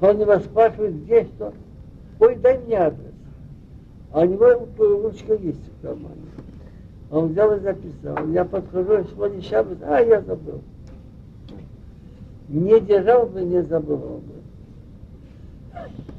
Он 0.00 0.20
его 0.20 0.38
спрашивает, 0.38 1.04
где 1.04 1.24
что. 1.24 1.52
Ой, 2.20 2.36
дай 2.36 2.58
мне 2.58 2.76
адрес. 2.76 3.12
А 4.12 4.20
у 4.20 4.24
него 4.24 4.68
ручка 4.76 5.34
есть 5.34 5.60
в 5.66 5.82
кармане. 5.82 6.14
Он 7.10 7.28
взял 7.28 7.56
и 7.56 7.60
записал. 7.60 8.28
Я 8.28 8.44
подхожу, 8.44 9.04
сегодня 9.10 9.42
шаббат, 9.42 9.78
а 9.82 10.00
я 10.00 10.20
забыл. 10.20 10.60
Не 12.48 12.80
держал 12.80 13.26
бы, 13.26 13.42
не 13.42 13.62
забыл 13.62 13.96
бы. 13.96 14.44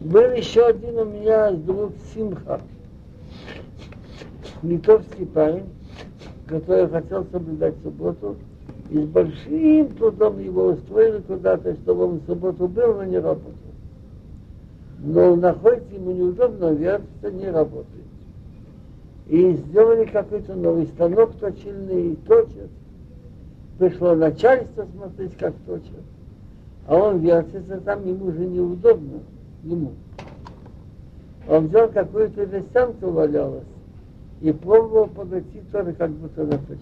Был 0.02 0.32
еще 0.34 0.66
один 0.66 0.98
у 1.00 1.06
меня 1.06 1.52
друг 1.52 1.94
Симха, 2.14 2.62
литовский 4.62 5.26
парень, 5.26 5.66
который 6.48 6.88
хотел 6.90 7.26
соблюдать 7.32 7.76
субботу, 7.84 8.36
и 8.90 9.00
с 9.00 9.06
большим 9.08 9.96
трудом 9.96 10.40
его 10.40 10.68
устроили 10.68 11.22
куда-то, 11.22 11.74
чтобы 11.76 12.06
он 12.06 12.20
в 12.20 12.26
субботу 12.26 12.68
был, 12.68 12.96
но 12.96 13.04
не 13.04 13.18
работал. 13.18 13.52
Но 15.00 15.36
находится, 15.36 15.94
ему 15.94 16.12
неудобно, 16.12 16.72
верится, 16.74 17.32
не 17.32 17.50
работает. 17.50 17.88
И 19.28 19.54
сделали 19.54 20.06
какой-то 20.06 20.54
новый 20.54 20.88
станок 20.88 21.34
точильный, 21.40 22.12
и 22.12 22.16
точат. 22.28 22.70
Пришло 23.80 24.16
начальство 24.16 24.86
смотреть, 24.96 25.36
как 25.38 25.54
точат. 25.66 26.04
А 26.88 26.96
он 26.96 27.20
вертится 27.20 27.82
там, 27.82 28.08
ему 28.08 28.32
же 28.32 28.46
неудобно, 28.46 29.20
ему. 29.64 29.94
Он 31.48 31.68
взял 31.68 31.90
какую-то 31.90 32.44
весянку 32.44 33.10
валялась 33.10 33.64
и 34.42 34.52
пробовал 34.52 35.08
подойти 35.08 35.62
тоже, 35.72 35.94
как 35.94 36.12
будто 36.12 36.44
наточить. 36.44 36.82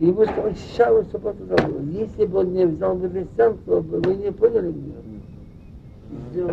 И 0.00 0.06
ему 0.06 0.24
сейчас 0.24 0.92
вы 0.92 1.04
субботу 1.10 1.44
забыл. 1.46 1.80
Если 1.90 2.26
бы 2.26 2.40
он 2.40 2.52
не 2.52 2.66
взял 2.66 2.94
бы 2.94 3.08
весянку, 3.08 3.80
вы 3.80 4.14
не 4.16 4.30
поняли 4.32 4.72
меня. 4.72 4.94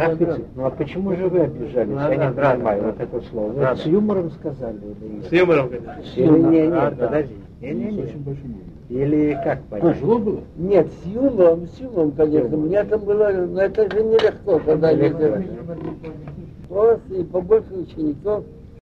Ограду. 0.06 0.44
ну 0.56 0.66
а 0.66 0.70
почему 0.70 1.16
же 1.16 1.28
вы 1.28 1.42
обижались? 1.42 1.90
Ну, 1.90 1.96
Я 2.00 2.08
да, 2.10 2.16
не 2.30 2.34
да, 2.34 2.52
понимаю 2.54 2.82
да, 2.82 2.88
вот 2.88 3.00
это 3.00 3.22
слово. 3.30 3.52
Вы 3.52 3.60
Да, 3.60 3.76
с 3.76 3.84
да. 3.84 3.90
юмором 3.90 4.32
сказали 4.32 4.78
или 4.78 5.22
С 5.28 5.32
юмором, 5.32 5.70
конечно. 5.70 5.96
С 6.04 6.18
Не, 6.18 6.24
юмором? 6.26 6.52
не, 6.52 6.62
не, 6.68 6.74
А, 6.74 6.92
подожди. 6.92 7.36
Не, 7.62 7.72
не, 7.74 7.92
не. 7.92 9.02
Или 9.02 9.38
как 9.44 9.62
понять? 9.64 9.96
Тяжело 9.96 10.18
было? 10.20 10.42
Нет, 10.56 10.88
с 11.04 11.06
юмором, 11.08 11.68
с 11.68 11.80
юмором, 11.80 12.12
конечно. 12.12 12.58
У 12.58 12.62
меня 12.62 12.84
там 12.86 13.02
было, 13.02 13.32
но 13.32 13.62
это 13.62 13.90
же 13.92 14.04
нелегко, 14.04 14.60
когда 14.60 14.94
нельзя. 14.94 15.44
Класс 16.70 17.00
и 17.10 17.24
побольше 17.24 17.74
учеников. 17.74 18.46